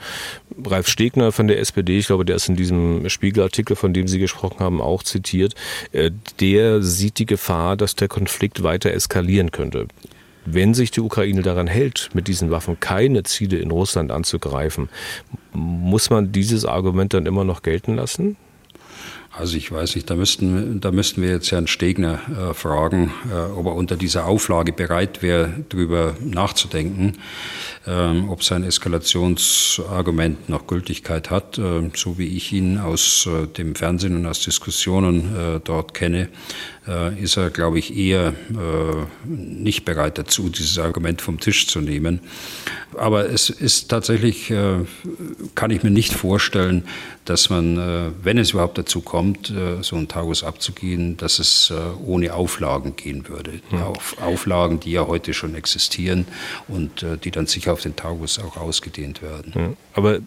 [0.65, 4.19] Ralf Stegner von der SPD, ich glaube, der ist in diesem Spiegelartikel, von dem Sie
[4.19, 5.55] gesprochen haben, auch zitiert,
[5.93, 9.89] äh, der sieht die Gefahr, dass der Konflikt weiter eskalieren könnte.
[10.47, 14.89] Wenn sich die Ukraine daran hält, mit diesen Waffen keine Ziele in Russland anzugreifen,
[15.53, 18.37] muss man dieses Argument dann immer noch gelten lassen?
[19.39, 23.53] Also ich weiß nicht, da müssten, da müssten wir jetzt Herrn Stegner äh, fragen, äh,
[23.53, 27.19] ob er unter dieser Auflage bereit wäre, darüber nachzudenken,
[27.87, 31.59] ähm, ob sein Eskalationsargument noch Gültigkeit hat.
[31.59, 36.29] Äh, so wie ich ihn aus äh, dem Fernsehen und aus Diskussionen äh, dort kenne,
[36.89, 38.35] äh, ist er, glaube ich, eher
[39.25, 42.21] nicht bereit dazu, dieses Argument vom Tisch zu nehmen.
[42.97, 44.53] Aber es ist tatsächlich,
[45.55, 46.85] kann ich mir nicht vorstellen,
[47.25, 51.75] dass man, wenn es überhaupt dazu kommt, äh, so ein Tagus abzugehen, dass es äh,
[52.05, 53.61] ohne Auflagen gehen würde.
[53.71, 53.93] Ja.
[54.25, 56.27] Auflagen, die ja heute schon existieren
[56.69, 59.53] und äh, die dann sicher auf den Tagus auch ausgedehnt werden.
[59.55, 59.69] Ja.
[59.93, 60.19] Aber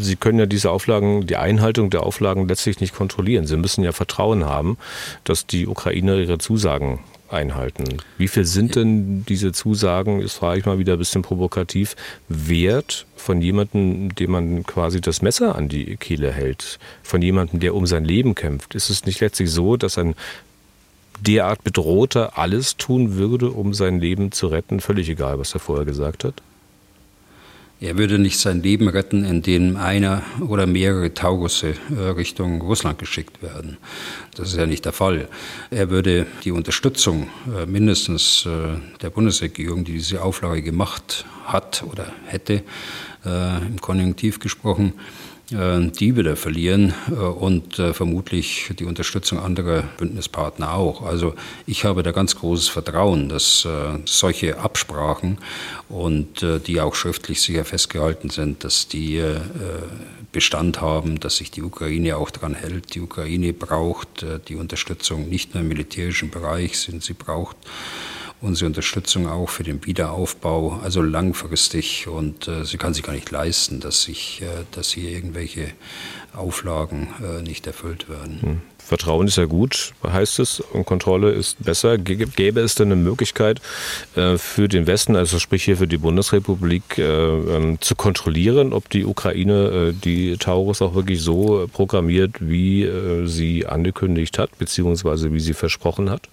[0.00, 3.46] Sie können ja diese Auflagen, die Einhaltung der Auflagen letztlich nicht kontrollieren.
[3.46, 4.78] Sie müssen ja Vertrauen haben,
[5.22, 6.98] dass die Ukrainer ihre Zusagen
[7.30, 7.84] einhalten.
[8.18, 11.94] Wie viel sind denn diese Zusagen, das frage ich mal wieder ein bisschen provokativ,
[12.28, 17.74] wert von jemandem, dem man quasi das Messer an die Kehle hält, von jemandem, der
[17.76, 18.74] um sein Leben kämpft?
[18.74, 20.14] Ist es nicht letztlich so, dass ein
[21.20, 25.84] derart Bedrohter alles tun würde, um sein Leben zu retten, völlig egal, was er vorher
[25.84, 26.34] gesagt hat?
[27.82, 33.42] Er würde nicht sein Leben retten, indem einer oder mehrere Taurusse äh, Richtung Russland geschickt
[33.42, 33.76] werden.
[34.36, 35.26] Das ist ja nicht der Fall.
[35.72, 42.12] Er würde die Unterstützung äh, mindestens äh, der Bundesregierung, die diese Auflage gemacht hat oder
[42.26, 42.62] hätte,
[43.24, 44.94] im Konjunktiv gesprochen,
[45.52, 51.02] die wieder verlieren äh, und äh, vermutlich die Unterstützung anderer Bündnispartner auch.
[51.02, 51.34] Also
[51.66, 53.66] ich habe da ganz großes Vertrauen, dass
[54.04, 55.38] solche Absprachen
[55.88, 59.22] und die auch schriftlich sicher festgehalten sind, dass die
[60.32, 62.94] Bestand haben, dass sich die Ukraine auch daran hält.
[62.94, 67.56] Die Ukraine braucht die Unterstützung nicht nur im militärischen Bereich, sie braucht
[68.42, 72.08] unsere Unterstützung auch für den Wiederaufbau, also langfristig.
[72.08, 75.68] Und äh, sie kann sich gar nicht leisten, dass, sich, äh, dass hier irgendwelche
[76.34, 78.42] Auflagen äh, nicht erfüllt werden.
[78.42, 78.60] Hm.
[78.84, 81.98] Vertrauen ist ja gut, heißt es, und Kontrolle ist besser.
[81.98, 83.60] Gäbe es denn eine Möglichkeit
[84.16, 88.90] äh, für den Westen, also sprich hier für die Bundesrepublik, äh, ähm, zu kontrollieren, ob
[88.90, 92.88] die Ukraine äh, die Taurus auch wirklich so programmiert, wie
[93.24, 96.28] sie angekündigt hat, beziehungsweise wie sie versprochen hat?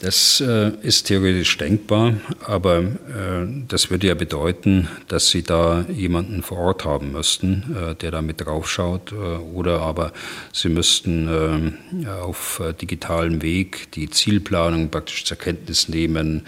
[0.00, 6.42] Das äh, ist theoretisch denkbar, aber äh, das würde ja bedeuten, dass Sie da jemanden
[6.44, 10.12] vor Ort haben müssten, äh, der da mit draufschaut, äh, oder aber
[10.52, 11.74] Sie müssten
[12.04, 16.42] äh, auf äh, digitalem Weg die Zielplanung praktisch zur Kenntnis nehmen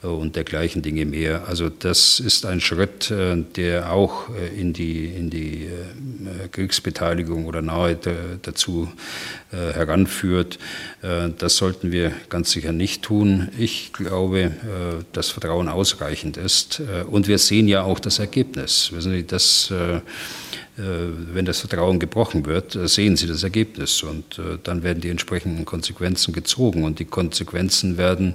[0.00, 1.46] und dergleichen Dinge mehr.
[1.48, 3.10] Also das ist ein Schritt,
[3.56, 5.66] der auch in die, in die
[6.52, 7.98] Kriegsbeteiligung oder nahe
[8.42, 8.92] dazu
[9.50, 10.58] heranführt.
[11.38, 13.48] Das sollten wir ganz sicher nicht nicht tun.
[13.58, 14.50] Ich glaube, äh,
[15.12, 16.80] dass Vertrauen ausreichend ist.
[16.80, 18.90] Äh, und wir sehen ja auch das Ergebnis.
[18.92, 20.00] Wissen Sie, das äh,
[20.76, 25.08] wenn das Vertrauen gebrochen wird, äh, sehen Sie das Ergebnis und äh, dann werden die
[25.08, 28.34] entsprechenden Konsequenzen gezogen und die Konsequenzen werden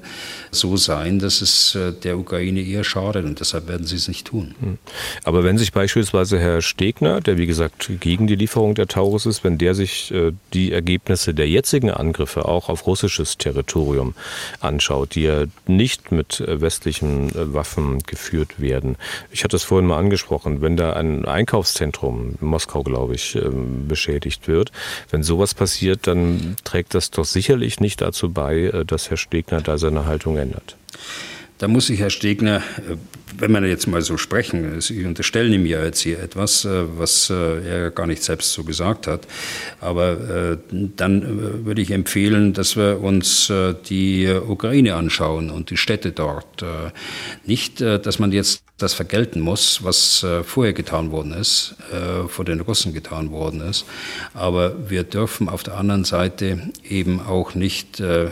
[0.52, 4.56] so sein, dass es der Ukraine eher schadet und deshalb werden sie es nicht tun.
[4.60, 4.78] Hm.
[5.24, 9.44] Aber wenn sich beispielsweise Herr Stegner, der wie gesagt gegen die Lieferung der Taurus ist,
[9.44, 10.14] wenn der sich
[10.54, 14.14] die Ergebnisse der jetzigen Angriffe auch auf russisches Territorium
[14.60, 18.96] anschaut, die ja nicht mit westlichen Waffen geführt werden.
[19.32, 24.48] Ich hatte es vorhin mal angesprochen, wenn da ein Einkaufszentrum Moskau, glaube ich, ähm, beschädigt
[24.48, 24.72] wird.
[25.10, 29.62] Wenn sowas passiert, dann trägt das doch sicherlich nicht dazu bei, äh, dass Herr Stegner
[29.62, 30.76] da seine Haltung ändert.
[31.60, 32.96] Da muss sich Herr Stegner, äh,
[33.38, 37.30] wenn wir jetzt mal so sprechen, Sie unterstellen ihm ja jetzt hier etwas, äh, was
[37.30, 39.28] er gar nicht selbst so gesagt hat,
[39.82, 43.52] aber dann würde ich empfehlen, dass wir uns
[43.90, 46.66] die Ukraine anschauen und die Städte dort.
[47.46, 52.46] Nicht, dass man jetzt das vergelten muss, was äh, vorher getan worden ist, äh, vor
[52.46, 53.86] den Russen getan worden ist.
[54.34, 58.30] Aber wir dürfen auf der anderen Seite eben auch nicht äh,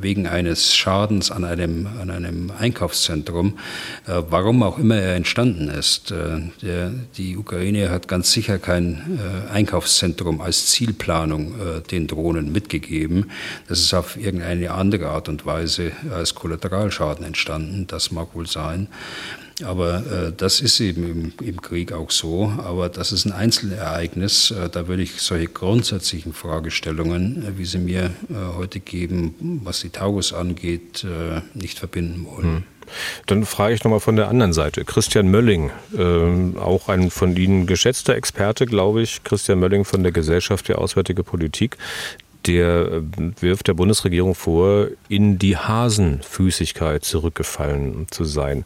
[0.00, 3.58] wegen eines Schadens an einem, an einem Einkaufszentrum,
[4.06, 6.10] äh, warum auch immer er entstanden ist.
[6.10, 11.54] Äh, der, die Ukraine hat ganz sicher kein äh, Einkaufszentrum als Zielplanung
[11.90, 13.30] den Drohnen mitgegeben.
[13.68, 17.86] Das ist auf irgendeine andere Art und Weise als Kollateralschaden entstanden.
[17.86, 18.88] Das mag wohl sein.
[19.64, 22.52] Aber äh, das ist eben im, im, Krieg auch so.
[22.58, 24.50] Aber das ist ein Einzelereignis.
[24.50, 29.80] Äh, da würde ich solche grundsätzlichen Fragestellungen, äh, wie sie mir äh, heute geben, was
[29.80, 32.44] die Taurus angeht, äh, nicht verbinden wollen.
[32.44, 32.62] Hm.
[33.26, 34.84] Dann frage ich nochmal von der anderen Seite.
[34.84, 39.22] Christian Mölling, äh, auch ein von Ihnen geschätzter Experte, glaube ich.
[39.24, 41.76] Christian Mölling von der Gesellschaft für Auswärtige Politik
[42.48, 43.02] der äh,
[43.40, 48.64] wirft der Bundesregierung vor, in die Hasenfüßigkeit zurückgefallen zu sein.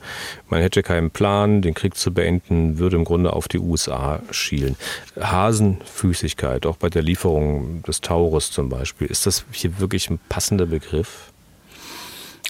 [0.49, 4.77] Man hätte keinen Plan, den Krieg zu beenden, würde im Grunde auf die USA schielen.
[5.21, 10.67] Hasenfüßigkeit, auch bei der Lieferung des Taurus zum Beispiel, ist das hier wirklich ein passender
[10.67, 11.33] Begriff?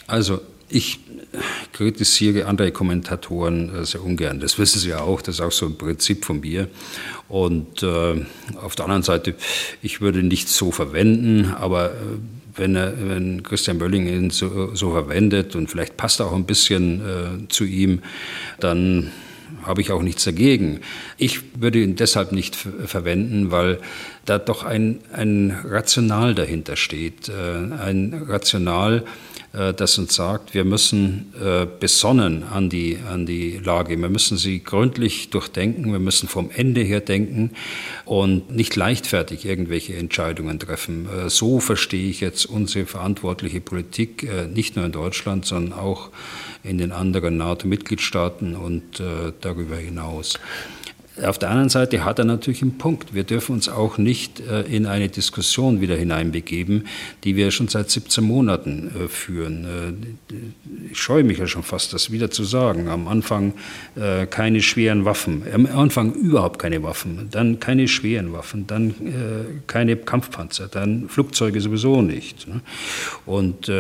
[0.06, 0.40] Also
[0.72, 1.00] ich
[1.72, 4.40] kritisiere andere Kommentatoren äh, sehr ungern.
[4.40, 6.68] Das wissen Sie ja auch, das ist auch so ein Prinzip von mir.
[7.28, 8.24] Und äh,
[8.60, 9.34] auf der anderen Seite,
[9.80, 11.96] ich würde nicht so verwenden, aber äh,
[12.54, 16.44] wenn, er, wenn Christian Bölling ihn so, so, verwendet und vielleicht passt er auch ein
[16.44, 18.00] bisschen äh, zu ihm,
[18.60, 19.10] dann
[19.62, 20.80] habe ich auch nichts dagegen.
[21.16, 23.78] Ich würde ihn deshalb nicht verwenden, weil
[24.24, 27.28] da doch ein, ein Rational dahinter steht.
[27.28, 29.04] Äh, ein Rational,
[29.52, 34.64] das uns sagt, wir müssen äh, besonnen an die, an die Lage, wir müssen sie
[34.64, 37.50] gründlich durchdenken, wir müssen vom Ende her denken
[38.06, 41.06] und nicht leichtfertig irgendwelche Entscheidungen treffen.
[41.06, 46.10] Äh, so verstehe ich jetzt unsere verantwortliche Politik, nicht nur in Deutschland, sondern auch
[46.62, 49.02] in den anderen NATO-Mitgliedstaaten und
[49.40, 50.38] darüber hinaus.
[51.24, 53.14] Auf der anderen Seite hat er natürlich einen Punkt.
[53.14, 56.86] Wir dürfen uns auch nicht äh, in eine Diskussion wieder hineinbegeben,
[57.24, 59.64] die wir schon seit 17 Monaten äh, führen.
[60.30, 62.88] Äh, ich scheue mich ja schon fast, das wieder zu sagen.
[62.88, 63.54] Am Anfang
[64.30, 68.94] keine schweren Waffen, am Anfang überhaupt keine Waffen, dann keine schweren Waffen, dann
[69.66, 72.46] keine Kampfpanzer, dann Flugzeuge sowieso nicht.
[72.48, 72.60] Ne?
[73.26, 73.70] Und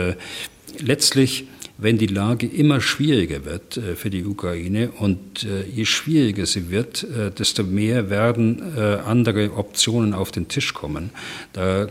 [0.80, 1.46] letztlich
[1.82, 6.70] wenn die Lage immer schwieriger wird äh, für die Ukraine und äh, je schwieriger sie
[6.70, 8.62] wird, äh, desto mehr werden
[9.04, 11.10] andere Optionen auf den Tisch kommen.
[11.52, 11.88] Da,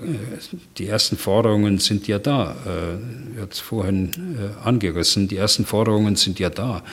[0.78, 2.56] die ersten Forderungen sind ja da,
[3.40, 4.12] jetzt vorhin
[4.64, 6.84] angerissen, die ersten Forderungen sind ja da,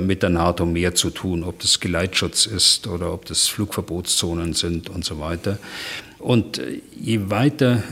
[0.00, 4.90] mit der NATO mehr zu tun, ob das Geleitschutz ist oder ob das Flugverbotszonen sind
[4.90, 5.58] und so weiter.
[6.26, 6.60] Und
[6.92, 7.84] je weiter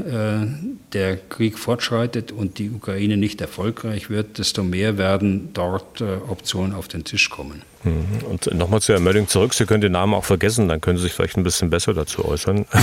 [0.43, 0.47] äh,
[0.93, 6.74] der Krieg fortschreitet und die Ukraine nicht erfolgreich wird, desto mehr werden dort äh, Optionen
[6.74, 7.62] auf den Tisch kommen.
[7.85, 8.27] Mhm.
[8.28, 9.55] Und nochmal zu Herrn Mölling zurück.
[9.55, 12.24] Sie können den Namen auch vergessen, dann können Sie sich vielleicht ein bisschen besser dazu
[12.24, 12.66] äußern.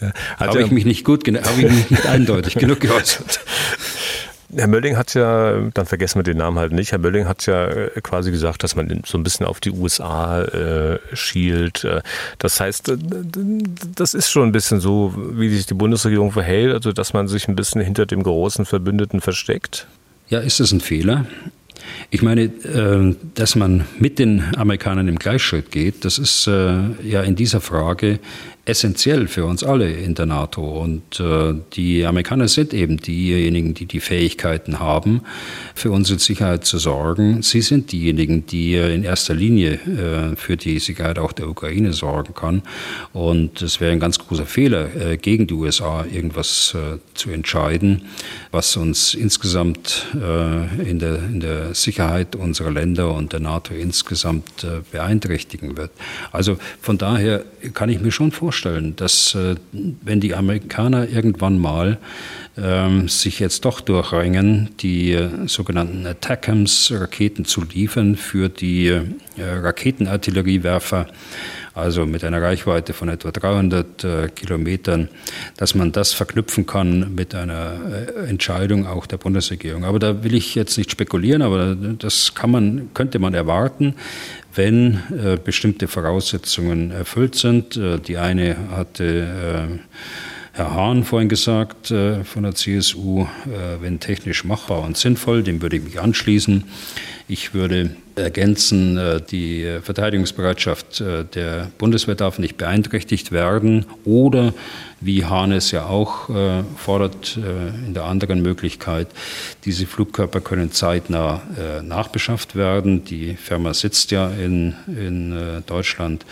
[0.36, 3.40] habe ich mich nicht gut, habe ich mich nicht eindeutig genug geäußert.
[4.54, 7.66] Herr Mölling hat ja, dann vergessen wir den Namen halt nicht, Herr Mölling hat ja
[7.66, 11.84] äh, quasi gesagt, dass man so ein bisschen auf die USA äh, schielt.
[11.84, 12.02] Äh,
[12.38, 12.96] das heißt, äh,
[13.94, 17.48] das ist schon ein bisschen so, wie sich die Bundesregierung verhält, also dass man sich
[17.48, 19.86] ein bisschen hinter dem großen Verbündeten versteckt.
[20.28, 21.26] Ja, ist das ein Fehler?
[22.10, 22.50] Ich meine,
[23.34, 28.18] dass man mit den Amerikanern im Gleichschritt geht, das ist ja in dieser Frage
[28.66, 30.60] essentiell für uns alle in der NATO.
[30.82, 35.22] Und äh, die Amerikaner sind eben diejenigen, die die Fähigkeiten haben,
[35.74, 37.42] für unsere Sicherheit zu sorgen.
[37.42, 42.34] Sie sind diejenigen, die in erster Linie äh, für die Sicherheit auch der Ukraine sorgen
[42.34, 42.62] kann.
[43.12, 48.02] Und es wäre ein ganz großer Fehler, äh, gegen die USA irgendwas äh, zu entscheiden,
[48.50, 54.64] was uns insgesamt äh, in, der, in der Sicherheit unserer Länder und der NATO insgesamt
[54.64, 55.92] äh, beeinträchtigen wird.
[56.32, 61.58] Also von daher kann ich mir schon vorstellen, vorstellen, dass äh, wenn die Amerikaner irgendwann
[61.58, 61.98] mal
[62.56, 69.02] ähm, sich jetzt doch durchringen, die äh, sogenannten Attackams-Raketen zu liefern für die äh,
[69.38, 71.06] Raketenartilleriewerfer,
[71.76, 75.10] also mit einer Reichweite von etwa 300 äh, Kilometern,
[75.58, 77.74] dass man das verknüpfen kann mit einer
[78.24, 79.84] äh, Entscheidung auch der Bundesregierung.
[79.84, 83.94] Aber da will ich jetzt nicht spekulieren, aber das kann man, könnte man erwarten
[84.54, 87.78] wenn äh, bestimmte Voraussetzungen erfüllt sind.
[88.08, 89.68] Die eine hatte
[90.52, 93.26] Herr Hahn vorhin gesagt von der CSU,
[93.82, 96.64] wenn technisch machbar und sinnvoll, dem würde ich mich anschließen.
[97.28, 104.52] Ich würde ergänzen, äh, die Verteidigungsbereitschaft der Bundeswehr darf nicht beeinträchtigt werden oder
[105.00, 109.08] wie Hahnes ja auch äh, fordert äh, in der anderen Möglichkeit,
[109.64, 113.04] diese Flugkörper können zeitnah äh, nachbeschafft werden.
[113.04, 116.24] Die Firma sitzt ja in, in äh, Deutschland,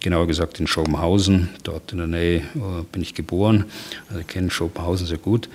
[0.00, 1.48] genauer gesagt in Schopenhausen.
[1.62, 3.64] Dort in der Nähe äh, bin ich geboren,
[4.08, 5.48] also ich kenne Schopenhausen sehr gut.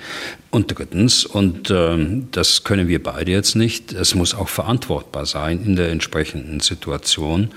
[0.49, 5.63] Und drittens, und ähm, das können wir beide jetzt nicht, es muss auch verantwortbar sein
[5.65, 7.49] in der entsprechenden Situation.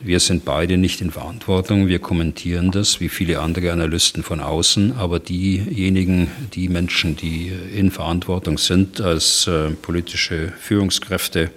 [0.00, 4.92] Wir sind beide nicht in Verantwortung, wir kommentieren das wie viele andere Analysten von außen,
[4.98, 11.50] aber diejenigen, die Menschen, die in Verantwortung sind als äh, politische Führungskräfte,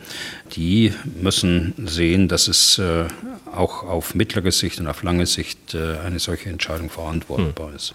[0.55, 3.05] die müssen sehen, dass es äh,
[3.53, 7.75] auch auf mittlere Sicht und auf lange Sicht äh, eine solche Entscheidung verantwortbar hm.
[7.75, 7.93] ist.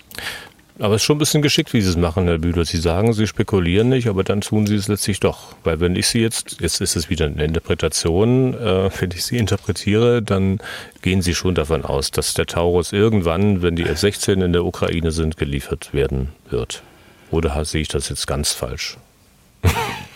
[0.78, 2.65] Aber es ist schon ein bisschen geschickt, wie Sie es machen, Herr Bühler.
[2.65, 5.55] Sie sagen, Sie spekulieren nicht, aber dann tun Sie es letztlich doch.
[5.65, 9.36] Weil wenn ich Sie jetzt, jetzt ist es wieder eine Interpretation, äh, wenn ich Sie
[9.36, 10.61] interpretiere, dann
[11.03, 15.11] gehen Sie schon davon aus, dass der Taurus irgendwann, wenn die F-16 in der Ukraine
[15.11, 16.82] sind, geliefert werden wird.
[17.31, 18.97] Oder sehe ich das jetzt ganz falsch?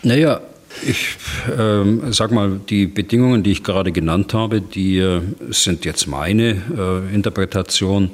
[0.03, 0.41] Naja,
[0.82, 1.16] ich
[1.59, 5.20] ähm, sag mal, die Bedingungen, die ich gerade genannt habe, die äh,
[5.51, 8.11] sind jetzt meine äh, Interpretation.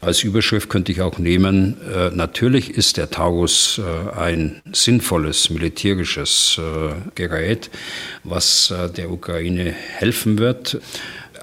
[0.00, 6.58] Als Überschrift könnte ich auch nehmen, äh, natürlich ist der Taurus äh, ein sinnvolles militärisches
[6.58, 7.70] äh, Gerät,
[8.22, 10.78] was äh, der Ukraine helfen wird.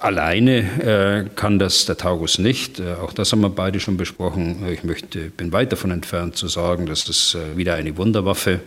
[0.02, 2.80] Alleine äh, kann das der Taurus nicht.
[2.80, 4.66] Äh, auch das haben wir beide schon besprochen.
[4.68, 8.62] Ich möchte, bin weit davon entfernt zu sagen, dass das äh, wieder eine Wunderwaffe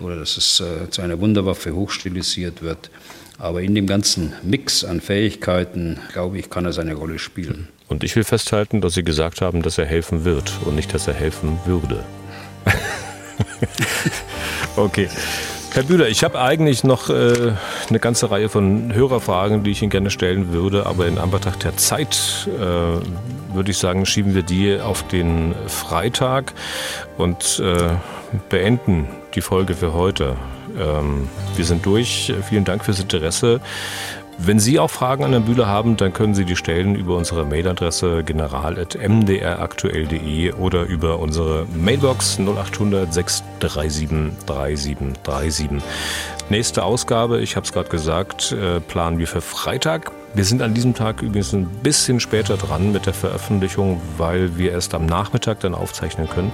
[0.00, 2.90] oder dass es äh, zu einer Wunderwaffe hochstilisiert wird.
[3.38, 7.68] Aber in dem ganzen Mix an Fähigkeiten, glaube ich, kann er seine Rolle spielen.
[7.88, 11.08] Und ich will festhalten, dass Sie gesagt haben, dass er helfen wird und nicht, dass
[11.08, 12.04] er helfen würde.
[14.76, 15.08] okay.
[15.76, 17.52] Herr Bühler, ich habe eigentlich noch äh,
[17.90, 21.76] eine ganze Reihe von Hörerfragen, die ich Ihnen gerne stellen würde, aber in Anbetracht der
[21.76, 26.54] Zeit äh, würde ich sagen, schieben wir die auf den Freitag
[27.18, 27.90] und äh,
[28.48, 30.36] beenden die Folge für heute.
[30.80, 32.32] Ähm, wir sind durch.
[32.48, 33.60] Vielen Dank fürs Interesse.
[34.38, 37.46] Wenn Sie auch Fragen an Herrn Bühler haben, dann können Sie die stellen über unsere
[37.46, 44.08] Mailadresse general.mdraktuell.de oder über unsere Mailbox 0800 637
[44.46, 45.70] 3737.
[46.50, 50.12] Nächste Ausgabe, ich habe es gerade gesagt, äh, planen wir für Freitag.
[50.34, 54.72] Wir sind an diesem Tag übrigens ein bisschen später dran mit der Veröffentlichung, weil wir
[54.72, 56.52] erst am Nachmittag dann aufzeichnen können.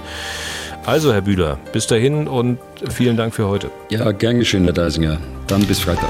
[0.85, 3.69] Also, Herr Bühler, bis dahin und vielen Dank für heute.
[3.89, 5.17] Ja, gern geschehen, Herr Deisinger.
[5.47, 6.09] Dann bis Freitag.